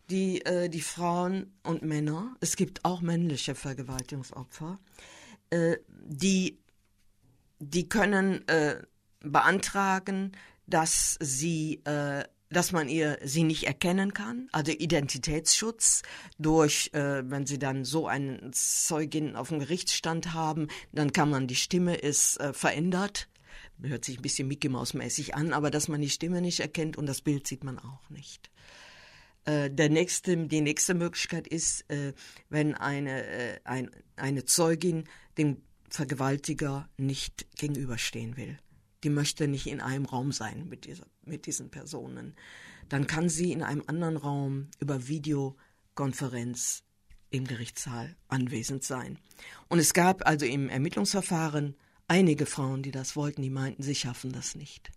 [0.10, 4.80] die, äh, die Frauen und Männer, es gibt auch männliche Vergewaltigungsopfer,
[5.52, 6.60] äh, die,
[7.60, 8.82] die können äh,
[9.22, 10.34] beantragen,
[10.66, 16.02] dass sie äh, dass man ihr sie nicht erkennen kann, also Identitätsschutz
[16.38, 21.48] durch, äh, wenn sie dann so einen Zeugin auf dem Gerichtsstand haben, dann kann man
[21.48, 23.30] die Stimme ist äh, verändert,
[23.82, 26.98] hört sich ein bisschen Mickey Maus mäßig an, aber dass man die Stimme nicht erkennt
[26.98, 28.50] und das Bild sieht man auch nicht.
[29.46, 32.14] Äh, der nächste, die nächste Möglichkeit ist, äh,
[32.50, 35.06] wenn eine, äh, ein, eine Zeugin
[35.38, 38.58] dem Vergewaltiger nicht gegenüberstehen will.
[39.04, 42.36] Die möchte nicht in einem Raum sein mit, dieser, mit diesen Personen.
[42.90, 46.84] Dann kann sie in einem anderen Raum über Videokonferenz
[47.30, 49.20] im Gerichtssaal anwesend sein.
[49.68, 51.76] Und es gab also im Ermittlungsverfahren
[52.08, 54.92] einige Frauen, die das wollten, die meinten, sie schaffen das nicht.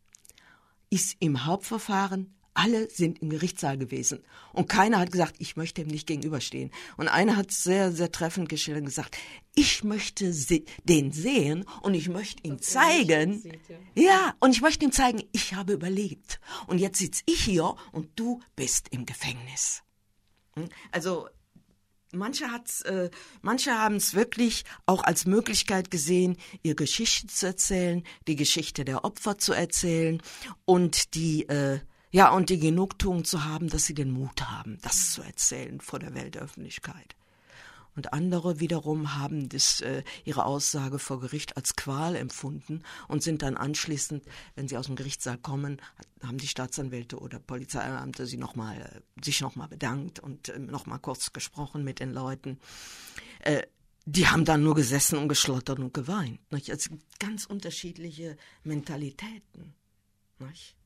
[0.91, 4.23] Ist im Hauptverfahren alle sind im Gerichtssaal gewesen.
[4.53, 6.71] Und keiner hat gesagt, ich möchte ihm nicht gegenüberstehen.
[6.97, 9.17] Und einer hat sehr, sehr treffend gestellt und gesagt,
[9.55, 10.33] ich möchte
[10.85, 13.61] den sehen und ich möchte ihm zeigen, sieht,
[13.95, 14.03] ja.
[14.03, 16.41] ja, und ich möchte ihm zeigen, ich habe überlebt.
[16.67, 19.83] Und jetzt sitze ich hier und du bist im Gefängnis.
[20.55, 20.69] Hm?
[20.91, 21.29] Also,
[22.13, 28.05] manche hat's, äh, manche haben es wirklich auch als Möglichkeit gesehen, ihr Geschichte zu erzählen,
[28.27, 30.23] die Geschichte der Opfer zu erzählen
[30.67, 31.81] und die äh,
[32.13, 35.99] ja, und die Genugtuung zu haben, dass sie den Mut haben, das zu erzählen vor
[35.99, 37.17] der Weltöffentlichkeit.
[37.95, 43.43] Und andere wiederum haben das, äh, ihre Aussage vor Gericht als Qual empfunden und sind
[43.43, 45.81] dann anschließend, wenn sie aus dem Gerichtssaal kommen,
[46.23, 50.99] haben die Staatsanwälte oder Polizeibeamte sie noch mal, äh, sich nochmal bedankt und äh, nochmal
[50.99, 52.59] kurz gesprochen mit den Leuten.
[53.41, 53.63] Äh,
[54.05, 56.41] die haben dann nur gesessen und geschlottert und geweint.
[56.51, 59.75] Also ganz unterschiedliche Mentalitäten.
[60.39, 60.77] Nicht?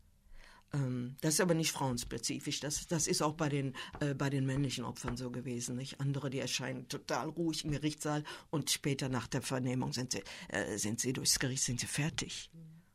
[0.77, 2.61] Ähm, das ist aber nicht frauenspezifisch.
[2.61, 5.77] Das, das ist auch bei den, äh, bei den männlichen Opfern so gewesen.
[5.77, 6.01] Nicht?
[6.01, 10.77] Andere, die erscheinen total ruhig im Gerichtssaal und später nach der Vernehmung sind sie, äh,
[10.79, 12.51] sind sie durchs Gericht sind sie fertig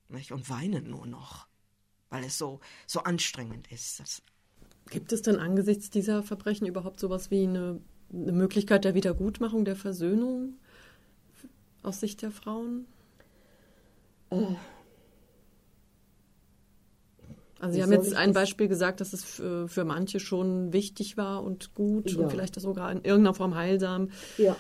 [0.09, 0.31] nicht?
[0.31, 1.47] und weinen nur noch,
[2.09, 3.99] weil es so, so anstrengend ist.
[3.99, 4.21] Das
[4.89, 9.75] Gibt es denn angesichts dieser Verbrechen überhaupt sowas wie eine, eine Möglichkeit der Wiedergutmachung, der
[9.75, 10.57] Versöhnung
[11.83, 12.85] aus Sicht der Frauen?
[14.29, 14.55] Oh.
[17.61, 21.43] Also Sie haben jetzt ein Beispiel gesagt, dass es für, für, manche schon wichtig war
[21.43, 22.19] und gut ja.
[22.19, 24.09] und vielleicht sogar in irgendeiner Form heilsam.
[24.37, 24.55] Ja.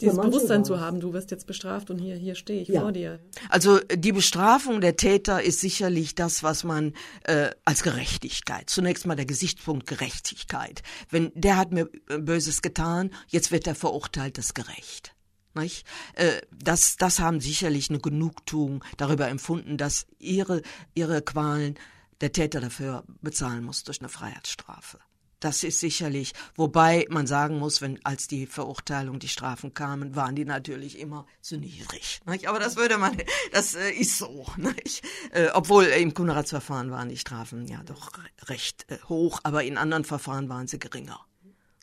[0.00, 2.82] Dieses Bewusstsein zu haben, du wirst jetzt bestraft und hier, hier stehe ich ja.
[2.82, 3.18] vor dir.
[3.48, 6.92] Also die Bestrafung der Täter ist sicherlich das, was man
[7.24, 10.82] äh, als Gerechtigkeit, zunächst mal der Gesichtspunkt Gerechtigkeit.
[11.10, 15.14] Wenn der hat mir äh, Böses getan, jetzt wird er verurteilt, das gerecht.
[15.54, 15.84] Nicht?
[16.14, 20.62] Äh, das, das haben sicherlich eine Genugtuung darüber empfunden, dass ihre,
[20.94, 21.76] ihre Qualen
[22.20, 24.98] der Täter dafür bezahlen muss durch eine Freiheitsstrafe.
[25.40, 30.34] Das ist sicherlich, wobei man sagen muss, wenn als die Verurteilung, die Strafen kamen, waren
[30.34, 32.20] die natürlich immer zu niedrig.
[32.26, 32.48] Nicht?
[32.48, 33.16] Aber das würde man,
[33.52, 34.46] das äh, ist so.
[34.56, 35.04] Nicht?
[35.30, 38.10] Äh, obwohl im Kunratsverfahren waren die Strafen ja doch
[38.46, 41.20] recht äh, hoch, aber in anderen Verfahren waren sie geringer.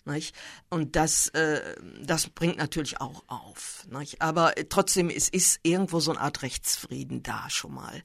[0.04, 0.36] Nicht?
[0.70, 3.88] Und das, äh, das bringt natürlich auch auf.
[4.20, 8.04] Aber trotzdem, es ist irgendwo so eine Art Rechtsfrieden da schon mal.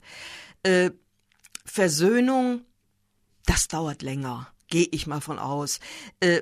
[1.65, 2.61] Äh, Versöhnung,
[3.45, 5.79] das dauert länger, gehe ich mal von aus.
[6.19, 6.41] Äh,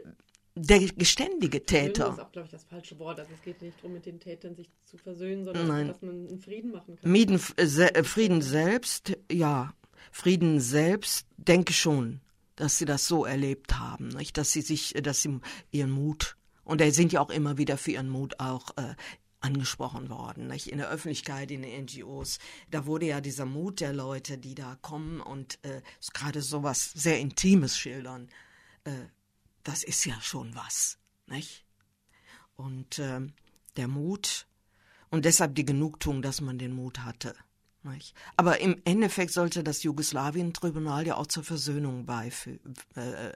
[0.55, 2.05] der geständige Täter.
[2.05, 3.19] Das ist auch, glaube ich, das falsche Wort.
[3.19, 5.87] Also es geht nicht darum, mit den Tätern sich zu versöhnen, sondern Nein.
[5.87, 7.09] dass man einen Frieden machen kann.
[7.09, 9.73] Mieden, äh, Frieden selbst, ja.
[10.11, 12.19] Frieden selbst, denke schon,
[12.55, 14.37] dass sie das so erlebt haben, nicht?
[14.37, 15.39] dass sie sich, dass sie
[15.71, 16.35] ihren Mut
[16.69, 18.95] und er sind ja auch immer wieder für ihren Mut auch äh,
[19.41, 20.67] angesprochen worden, nicht?
[20.67, 22.39] in der Öffentlichkeit, in den NGOs.
[22.71, 25.81] Da wurde ja dieser Mut der Leute, die da kommen und äh,
[26.13, 28.29] gerade so was sehr Intimes schildern,
[28.83, 28.91] äh,
[29.63, 31.65] das ist ja schon was, nicht?
[32.55, 33.21] Und äh,
[33.77, 34.47] der Mut
[35.09, 37.35] und deshalb die Genugtuung, dass man den Mut hatte.
[37.83, 38.13] Nicht?
[38.35, 42.59] Aber im Endeffekt sollte das Jugoslawien-Tribunal ja auch zur Versöhnung beifü
[42.95, 43.31] äh,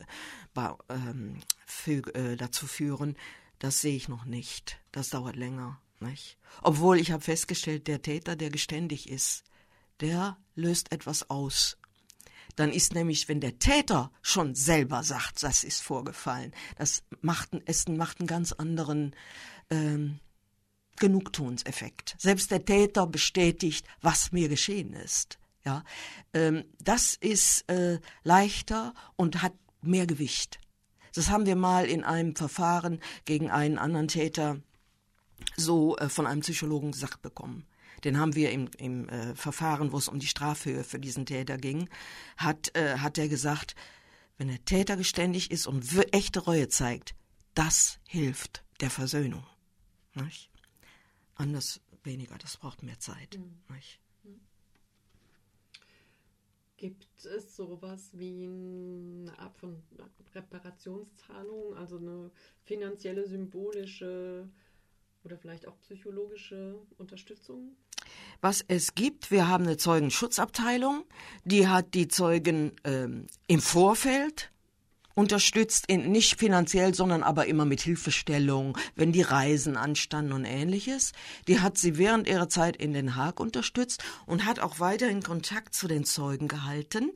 [0.53, 1.39] bei, ähm,
[1.85, 3.15] äh, dazu führen.
[3.59, 4.79] Das sehe ich noch nicht.
[4.91, 5.79] Das dauert länger.
[6.03, 6.37] Nicht?
[6.61, 9.43] Obwohl ich habe festgestellt, der Täter, der geständig ist,
[9.99, 11.77] der löst etwas aus.
[12.55, 17.87] Dann ist nämlich, wenn der Täter schon selber sagt, das ist vorgefallen, das macht, es
[17.87, 19.15] macht einen ganz anderen
[19.69, 20.19] ähm,
[20.97, 22.15] Genugtuungseffekt.
[22.19, 25.39] Selbst der Täter bestätigt, was mir geschehen ist.
[25.65, 25.83] Ja,
[26.33, 30.59] ähm, das ist äh, leichter und hat mehr Gewicht.
[31.15, 34.59] Das haben wir mal in einem Verfahren gegen einen anderen Täter
[35.55, 37.65] so äh, von einem Psychologen gesagt bekommen.
[38.03, 41.57] Den haben wir im, im äh, Verfahren, wo es um die Strafhöhe für diesen Täter
[41.57, 41.89] ging,
[42.37, 43.75] hat, äh, hat er gesagt,
[44.37, 47.15] wenn der Täter geständig ist und echte Reue zeigt,
[47.53, 49.45] das hilft der Versöhnung.
[50.15, 50.49] Nicht?
[51.35, 53.37] Anders weniger, das braucht mehr Zeit.
[53.37, 53.75] Mhm.
[53.75, 53.99] Nicht?
[56.77, 59.81] Gibt es sowas wie eine Art von
[60.35, 62.31] Reparationszahlung, also eine
[62.63, 64.49] finanzielle, symbolische
[65.24, 67.76] oder vielleicht auch psychologische Unterstützung?
[68.41, 71.05] Was es gibt, wir haben eine Zeugenschutzabteilung,
[71.45, 74.51] die hat die Zeugen ähm, im Vorfeld
[75.15, 81.13] unterstützt, in, nicht finanziell, sondern aber immer mit Hilfestellung, wenn die Reisen anstanden und ähnliches.
[81.47, 85.76] Die hat sie während ihrer Zeit in Den Haag unterstützt und hat auch weiterhin Kontakt
[85.76, 87.11] zu den Zeugen gehalten,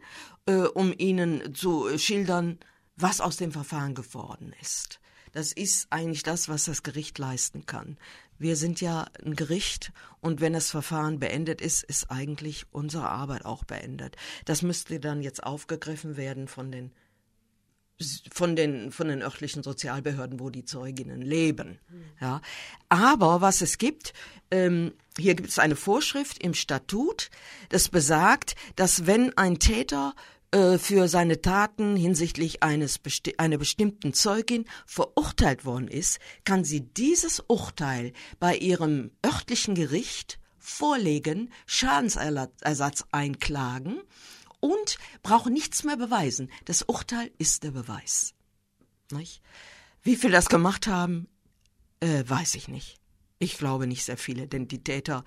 [0.46, 2.60] äh, um ihnen zu schildern,
[2.96, 5.00] was aus dem Verfahren geworden ist.
[5.38, 8.00] Das ist eigentlich das, was das Gericht leisten kann.
[8.40, 13.46] Wir sind ja ein Gericht und wenn das Verfahren beendet ist, ist eigentlich unsere Arbeit
[13.46, 14.16] auch beendet.
[14.46, 16.92] Das müsste dann jetzt aufgegriffen werden von den
[18.32, 21.78] von den von den örtlichen Sozialbehörden, wo die Zeuginnen leben.
[22.20, 22.42] Ja,
[22.90, 24.14] aber was es gibt,
[24.50, 27.30] ähm, hier gibt es eine Vorschrift im Statut,
[27.70, 30.16] das besagt, dass wenn ein Täter
[30.52, 36.82] äh, für seine Taten hinsichtlich eines besti einer bestimmten Zeugin verurteilt worden ist, kann sie
[36.82, 44.02] dieses Urteil bei ihrem örtlichen Gericht vorlegen, Schadensersatz einklagen
[44.60, 46.50] und brauchen nichts mehr beweisen.
[46.66, 48.34] Das Urteil ist der Beweis.
[49.12, 49.42] Nicht?
[50.02, 51.28] Wie viel das gemacht haben,
[52.00, 53.00] Äh, weiß ich nicht.
[53.40, 55.24] Ich glaube nicht sehr viele, denn die Täter,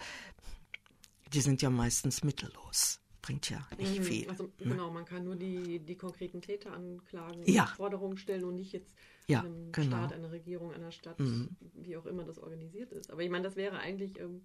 [1.33, 3.00] die sind ja meistens mittellos.
[3.23, 4.31] Bringt ja nicht mhm, viel.
[4.31, 4.51] Also, ne?
[4.59, 7.67] Genau, man kann nur die, die konkreten Täter anklagen, ja.
[7.67, 8.95] Forderungen stellen und nicht jetzt
[9.27, 9.89] ja, einem genau.
[9.89, 11.51] Staat, einer Regierung, einer Stadt, mhm.
[11.75, 13.11] wie auch immer das organisiert ist.
[13.11, 14.43] Aber ich meine, das wäre eigentlich ähm,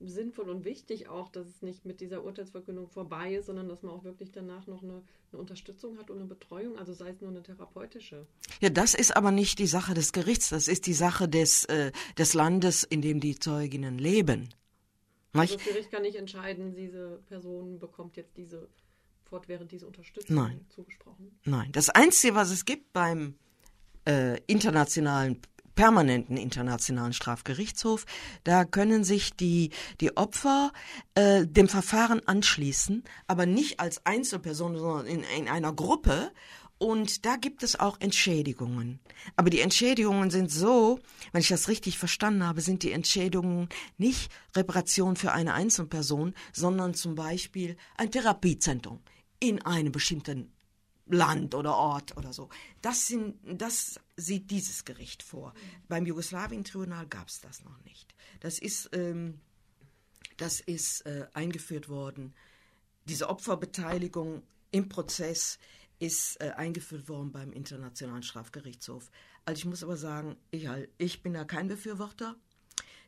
[0.00, 3.92] sinnvoll und wichtig auch, dass es nicht mit dieser Urteilsverkündung vorbei ist, sondern dass man
[3.92, 5.02] auch wirklich danach noch eine,
[5.32, 8.26] eine, Unterstützung hat und eine Betreuung, also sei es nur eine therapeutische.
[8.60, 11.92] Ja, das ist aber nicht die Sache des Gerichts, das ist die Sache des, äh,
[12.18, 14.50] des Landes, in dem die Zeuginnen leben.
[15.40, 18.68] Also das Gericht kann nicht entscheiden, diese Person bekommt jetzt diese
[19.24, 20.66] fortwährend diese Unterstützung Nein.
[20.68, 21.38] zugesprochen.
[21.44, 23.34] Nein, das Einzige, was es gibt beim
[24.06, 25.40] äh, internationalen
[25.74, 28.06] permanenten internationalen Strafgerichtshof.
[28.44, 29.70] Da können sich die,
[30.00, 30.72] die Opfer
[31.14, 36.30] äh, dem Verfahren anschließen, aber nicht als Einzelperson, sondern in, in einer Gruppe.
[36.78, 38.98] Und da gibt es auch Entschädigungen.
[39.36, 40.98] Aber die Entschädigungen sind so,
[41.32, 46.94] wenn ich das richtig verstanden habe, sind die Entschädigungen nicht Reparation für eine Einzelperson, sondern
[46.94, 49.00] zum Beispiel ein Therapiezentrum
[49.38, 50.52] in einem bestimmten
[51.06, 52.48] Land oder Ort oder so.
[52.82, 55.52] Das, sind, das sieht dieses Gericht vor.
[55.88, 58.14] Beim Jugoslawien-Tribunal gab es das noch nicht.
[58.40, 59.40] Das ist, ähm,
[60.36, 62.34] das ist äh, eingeführt worden.
[63.04, 65.58] Diese Opferbeteiligung im Prozess
[66.04, 69.10] ist äh, eingeführt worden beim Internationalen Strafgerichtshof.
[69.44, 72.36] Also ich muss aber sagen, ich, ich bin da kein Befürworter,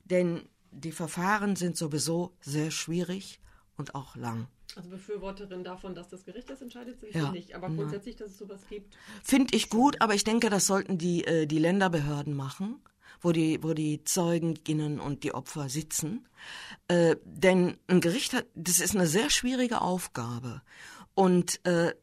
[0.04, 3.40] denn die Verfahren sind sowieso sehr schwierig
[3.76, 4.48] und auch lang.
[4.74, 7.54] Also Befürworterin davon, dass das Gericht das entscheidet, sind ja, nicht.
[7.54, 8.96] Aber grundsätzlich, dass es sowas gibt.
[9.22, 12.80] Finde ich gut, aber ich denke, das sollten die, äh, die Länderbehörden machen,
[13.20, 16.28] wo die, wo die Zeuginnen und die Opfer sitzen.
[16.88, 20.62] Äh, denn ein Gericht hat, das ist eine sehr schwierige Aufgabe.
[21.14, 21.94] Und äh,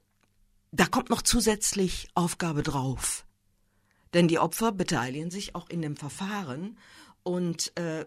[0.74, 3.26] da kommt noch zusätzlich Aufgabe drauf.
[4.14, 6.78] Denn die Opfer beteiligen sich auch in dem Verfahren
[7.24, 8.06] und äh,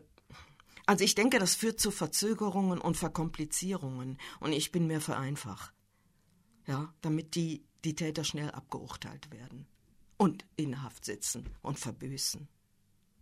[0.87, 4.19] also ich denke, das führt zu Verzögerungen und Verkomplizierungen.
[4.39, 5.73] Und ich bin mehr für einfach.
[6.69, 9.67] Ja, damit die, die Täter schnell abgeurteilt werden.
[10.17, 12.49] Und in Haft sitzen und verbüßen.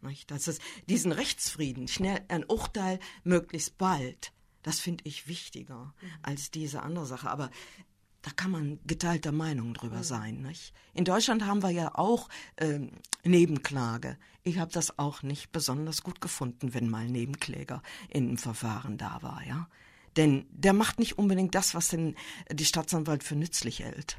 [0.03, 0.30] Nicht?
[0.30, 4.32] Das ist diesen Rechtsfrieden, schnell ein Urteil möglichst bald.
[4.62, 6.11] Das finde ich wichtiger mhm.
[6.22, 7.30] als diese andere Sache.
[7.30, 7.51] Aber
[8.25, 10.03] da kann man geteilter Meinung drüber mhm.
[10.03, 10.43] sein.
[10.43, 10.72] Nicht?
[10.95, 14.16] In Deutschland haben wir ja auch ähm, Nebenklage.
[14.43, 19.18] Ich habe das auch nicht besonders gut gefunden, wenn mal Nebenkläger in einem Verfahren da
[19.20, 19.68] war, ja.
[20.16, 22.14] Denn der macht nicht unbedingt das, was denn
[22.51, 24.16] die Staatsanwalt für nützlich hält.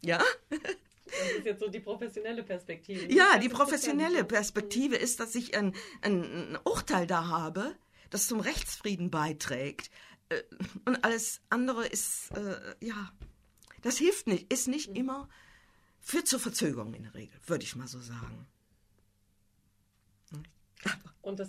[0.00, 0.22] Ja?
[0.48, 3.12] Das ist jetzt so die professionelle Perspektive.
[3.12, 6.22] Ja, die professionelle Perspektive ist, dass ich ein, ein,
[6.54, 7.76] ein Urteil da habe,
[8.10, 9.90] das zum Rechtsfrieden beiträgt.
[10.28, 10.42] Äh,
[10.84, 13.12] und alles andere ist, äh, ja,
[13.82, 14.96] das hilft nicht, ist nicht mhm.
[14.96, 15.28] immer,
[16.00, 18.46] führt zur Verzögerung in der Regel, würde ich mal so sagen.
[21.22, 21.48] Und das,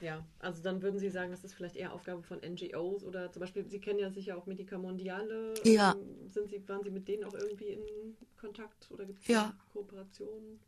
[0.00, 3.40] ja, also dann würden Sie sagen, das ist vielleicht eher Aufgabe von NGOs oder zum
[3.40, 5.54] Beispiel, Sie kennen ja sicher auch Medica Mondiale.
[5.64, 5.92] Ja.
[5.92, 9.54] Ähm, sind Sie, waren Sie mit denen auch irgendwie in Kontakt oder gibt es ja.
[9.72, 10.60] Kooperationen?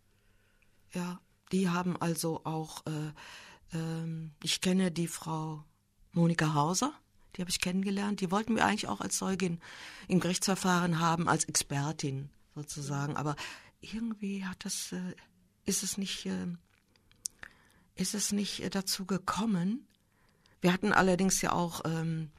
[0.93, 1.21] Ja,
[1.53, 5.65] die haben also auch, äh, ähm, ich kenne die Frau
[6.13, 6.93] Monika Hauser,
[7.37, 8.21] die habe ich kennengelernt.
[8.21, 9.61] Die wollten wir eigentlich auch als Zeugin
[10.09, 13.17] im Gerichtsverfahren haben, als Expertin sozusagen.
[13.17, 13.37] Aber
[13.81, 15.15] irgendwie hat das, äh,
[15.65, 16.47] ist es nicht, äh,
[17.95, 19.87] ist es nicht äh, dazu gekommen.
[20.61, 22.31] Wir hatten allerdings ja auch ähm,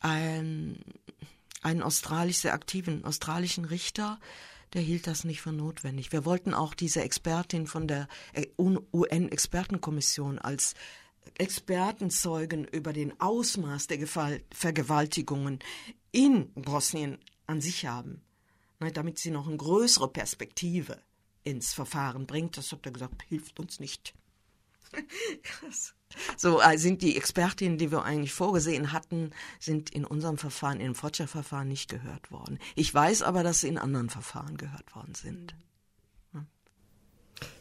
[0.00, 0.84] einen,
[1.62, 4.18] einen australisch sehr aktiven australischen Richter,
[4.74, 6.12] der hielt das nicht für notwendig.
[6.12, 10.74] Wir wollten auch diese Expertin von der äh, UN-Expertenkommission als
[11.38, 15.60] Expertenzeugen über den Ausmaß der Vergewaltigungen
[16.10, 18.22] in Bosnien an sich haben,
[18.80, 20.98] ne, damit sie noch eine größere Perspektive
[21.44, 22.56] ins Verfahren bringt.
[22.56, 24.14] Das hat er gesagt, hilft uns nicht.
[26.36, 30.94] so äh, sind die Expertinnen, die wir eigentlich vorgesehen hatten, sind in unserem Verfahren, im
[30.94, 32.58] Fortschrittverfahren nicht gehört worden.
[32.74, 35.54] Ich weiß aber, dass sie in anderen Verfahren gehört worden sind.
[35.54, 35.71] Mhm.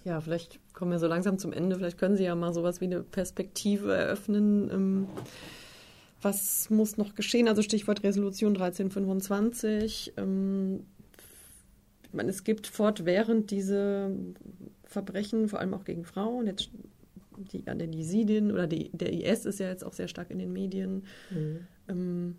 [0.03, 1.75] Ja, vielleicht kommen wir so langsam zum Ende.
[1.75, 4.69] Vielleicht können Sie ja mal sowas wie eine Perspektive eröffnen.
[4.71, 5.07] Ähm,
[6.21, 7.47] was muss noch geschehen?
[7.47, 10.13] Also Stichwort Resolution 1325.
[10.17, 10.85] Ähm,
[12.03, 14.11] ich meine, es gibt fortwährend diese
[14.83, 16.47] Verbrechen, vor allem auch gegen Frauen.
[16.47, 16.69] Jetzt
[17.37, 20.39] die an den Jesidien oder die, der IS ist ja jetzt auch sehr stark in
[20.39, 21.05] den Medien.
[21.29, 21.67] Mhm.
[21.87, 22.35] Ähm,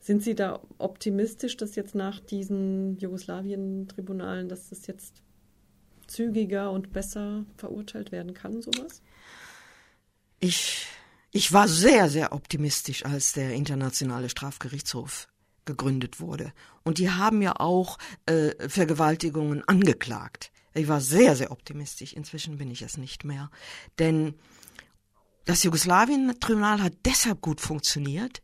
[0.00, 5.22] sind Sie da optimistisch, dass jetzt nach diesen Jugoslawien-Tribunalen, dass das jetzt
[6.08, 9.02] zügiger und besser verurteilt werden kann, sowas?
[10.40, 10.86] Ich,
[11.30, 15.28] ich war sehr, sehr optimistisch, als der Internationale Strafgerichtshof
[15.64, 16.52] gegründet wurde.
[16.82, 20.50] Und die haben ja auch äh, Vergewaltigungen angeklagt.
[20.74, 22.12] Ich war sehr, sehr optimistisch.
[22.12, 23.50] Inzwischen bin ich es nicht mehr.
[23.98, 24.34] Denn
[25.44, 28.42] das Jugoslawien-Tribunal hat deshalb gut funktioniert,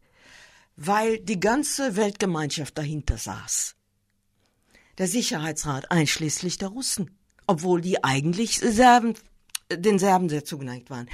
[0.76, 3.76] weil die ganze Weltgemeinschaft dahinter saß.
[4.98, 7.10] Der Sicherheitsrat einschließlich der Russen,
[7.46, 9.14] obwohl die eigentlich Serben,
[9.70, 11.08] den Serben sehr zugeneigt waren.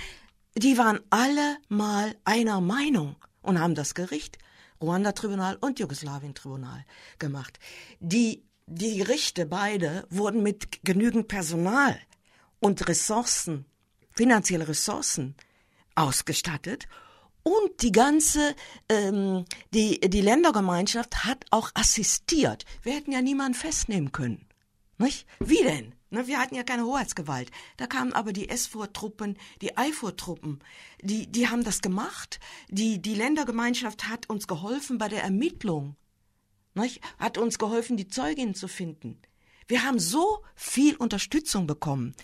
[0.56, 4.38] Die waren alle mal einer Meinung und haben das Gericht,
[4.80, 6.84] Ruanda-Tribunal und Jugoslawien-Tribunal
[7.18, 7.58] gemacht.
[8.00, 11.98] Die, die Gerichte beide wurden mit genügend Personal
[12.60, 13.66] und Ressourcen,
[14.12, 15.36] finanzielle Ressourcen
[15.94, 16.86] ausgestattet
[17.42, 18.54] und die ganze,
[18.88, 22.64] ähm, die, die Ländergemeinschaft hat auch assistiert.
[22.82, 24.46] Wir hätten ja niemanden festnehmen können.
[24.98, 25.26] Nicht?
[25.38, 25.94] Wie denn?
[26.12, 27.52] Ne, wir hatten ja keine Hoheitsgewalt.
[27.76, 30.58] Da kamen aber die SVOR-Truppen, die IFOR-Truppen,
[31.02, 32.40] die, die haben das gemacht.
[32.68, 35.94] Die, die Ländergemeinschaft hat uns geholfen bei der Ermittlung.
[36.74, 37.00] Nicht?
[37.18, 39.20] Hat uns geholfen, die Zeugin zu finden.
[39.68, 42.16] Wir haben so viel Unterstützung bekommen.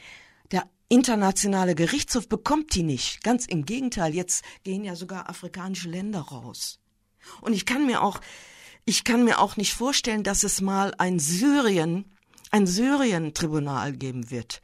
[0.51, 3.23] Der internationale Gerichtshof bekommt die nicht.
[3.23, 6.81] Ganz im Gegenteil, jetzt gehen ja sogar afrikanische Länder raus.
[7.41, 8.21] Und ich kann mir auch,
[8.85, 12.16] ich kann mir auch nicht vorstellen, dass es mal ein Syrien,
[12.57, 14.63] ein Syrien-Tribunal geben wird.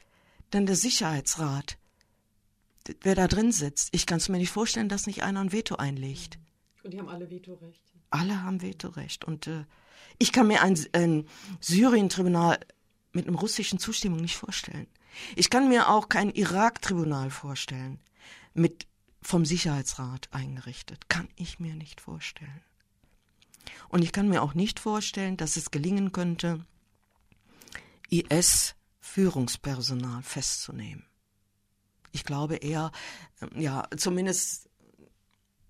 [0.51, 1.77] Denn der Sicherheitsrat,
[3.01, 5.75] wer da drin sitzt, ich kann es mir nicht vorstellen, dass nicht einer ein Veto
[5.75, 6.39] einlegt.
[6.83, 7.83] Und die haben alle Vetorecht.
[8.09, 9.25] Alle haben Vetorecht.
[9.25, 9.65] Und äh,
[10.17, 11.27] ich kann mir ein, ein
[11.59, 12.59] Syrien-Tribunal
[13.11, 14.87] mit einem russischen Zustimmung nicht vorstellen.
[15.35, 17.99] Ich kann mir auch kein Irak-Tribunal vorstellen,
[18.55, 18.87] mit
[19.21, 21.09] vom Sicherheitsrat eingerichtet.
[21.09, 22.61] Kann ich mir nicht vorstellen.
[23.87, 26.65] Und ich kann mir auch nicht vorstellen, dass es gelingen könnte,
[28.19, 31.05] IS-Führungspersonal festzunehmen.
[32.11, 32.91] Ich glaube eher,
[33.41, 34.69] ähm, ja, zumindest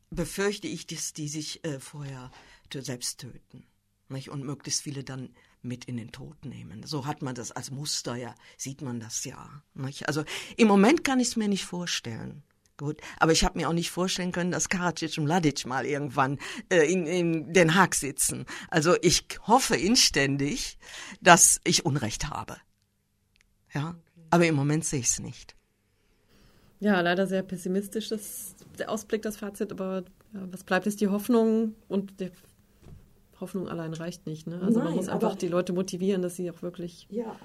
[0.09, 2.31] befürchte ich, dass die sich äh, vorher
[2.73, 3.67] selbst töten.
[4.09, 4.29] Nicht?
[4.29, 6.83] Und möglichst viele dann mit in den Tod nehmen.
[6.83, 9.63] So hat man das als Muster, ja, sieht man das ja.
[9.75, 10.07] Nicht?
[10.07, 10.23] Also
[10.57, 12.43] im Moment kann ich es mir nicht vorstellen.
[12.77, 16.39] Gut, aber ich habe mir auch nicht vorstellen können, dass Karadzic und Mladic mal irgendwann
[16.69, 18.45] äh, in, in Den Haag sitzen.
[18.69, 20.79] Also ich hoffe inständig,
[21.21, 22.57] dass ich Unrecht habe.
[23.73, 23.95] Ja,
[24.31, 25.55] aber im Moment sehe ich es nicht.
[26.79, 30.03] Ja, leider sehr pessimistisch das, der Ausblick, das Fazit, aber
[30.33, 32.31] ja, was bleibt ist die Hoffnung und der
[33.39, 34.47] Hoffnung allein reicht nicht.
[34.47, 34.59] Ne?
[34.61, 37.07] Also Nein, man muss einfach die Leute motivieren, dass sie auch wirklich.
[37.09, 37.39] Ja.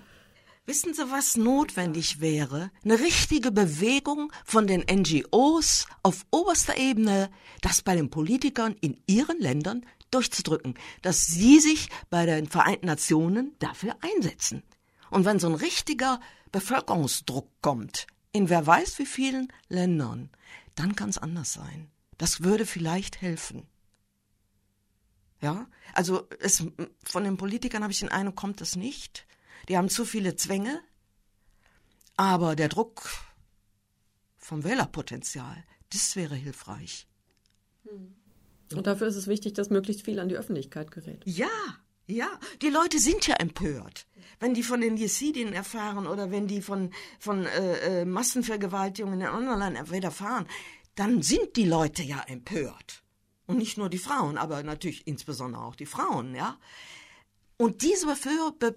[0.69, 2.71] Wissen Sie, was notwendig wäre?
[2.85, 7.31] Eine richtige Bewegung von den NGOs auf oberster Ebene,
[7.62, 13.57] das bei den Politikern in ihren Ländern durchzudrücken, dass sie sich bei den Vereinten Nationen
[13.61, 14.62] dafür einsetzen.
[15.09, 16.21] Und wenn so ein richtiger
[16.53, 20.29] Bevölkerungsdruck kommt, in wer weiß wie vielen Ländern,
[20.75, 21.91] dann kann es anders sein.
[22.19, 23.66] Das würde vielleicht helfen.
[25.41, 26.62] Ja, also es,
[27.05, 29.27] von den Politikern habe ich den Eindruck, kommt das nicht.
[29.69, 30.81] Die haben zu viele Zwänge,
[32.16, 33.09] aber der Druck
[34.37, 37.07] vom Wählerpotenzial, das wäre hilfreich.
[37.85, 38.14] Hm.
[38.75, 41.23] Und dafür ist es wichtig, dass möglichst viel an die Öffentlichkeit gerät.
[41.25, 41.49] Ja,
[42.07, 42.29] ja,
[42.62, 44.07] die Leute sind ja empört.
[44.41, 49.27] Wenn die von den Jesidien erfahren oder wenn die von, von äh, äh Massenvergewaltigungen in
[49.27, 50.47] anderen Ländern erfahren,
[50.95, 53.03] dann sind die Leute ja empört.
[53.47, 56.59] Und nicht nur die Frauen, aber natürlich insbesondere auch die Frauen, ja.
[57.59, 58.75] Und diese Befür Be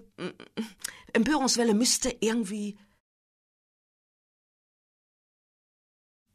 [1.12, 2.78] Empörungswelle müsste irgendwie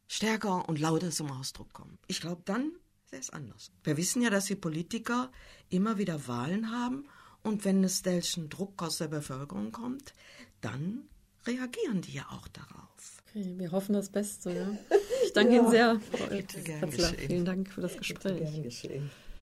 [0.08, 2.00] stärker und lauter zum Ausdruck kommen.
[2.08, 2.72] Ich glaube, dann
[3.12, 3.72] ist es anders.
[3.84, 5.32] Wir wissen ja, dass die Politiker
[5.70, 7.08] immer wieder Wahlen haben
[7.44, 10.14] und wenn es welchen Druck aus der Bevölkerung kommt,
[10.62, 11.08] dann
[11.46, 13.24] reagieren die ja auch darauf.
[13.30, 14.54] Okay, wir hoffen das Beste.
[14.54, 14.78] Ja.
[15.26, 15.62] Ich danke ja.
[15.62, 18.40] Ihnen sehr, Frau Vielen Dank für das Gespräch.
[18.40, 19.12] Gern geschehen.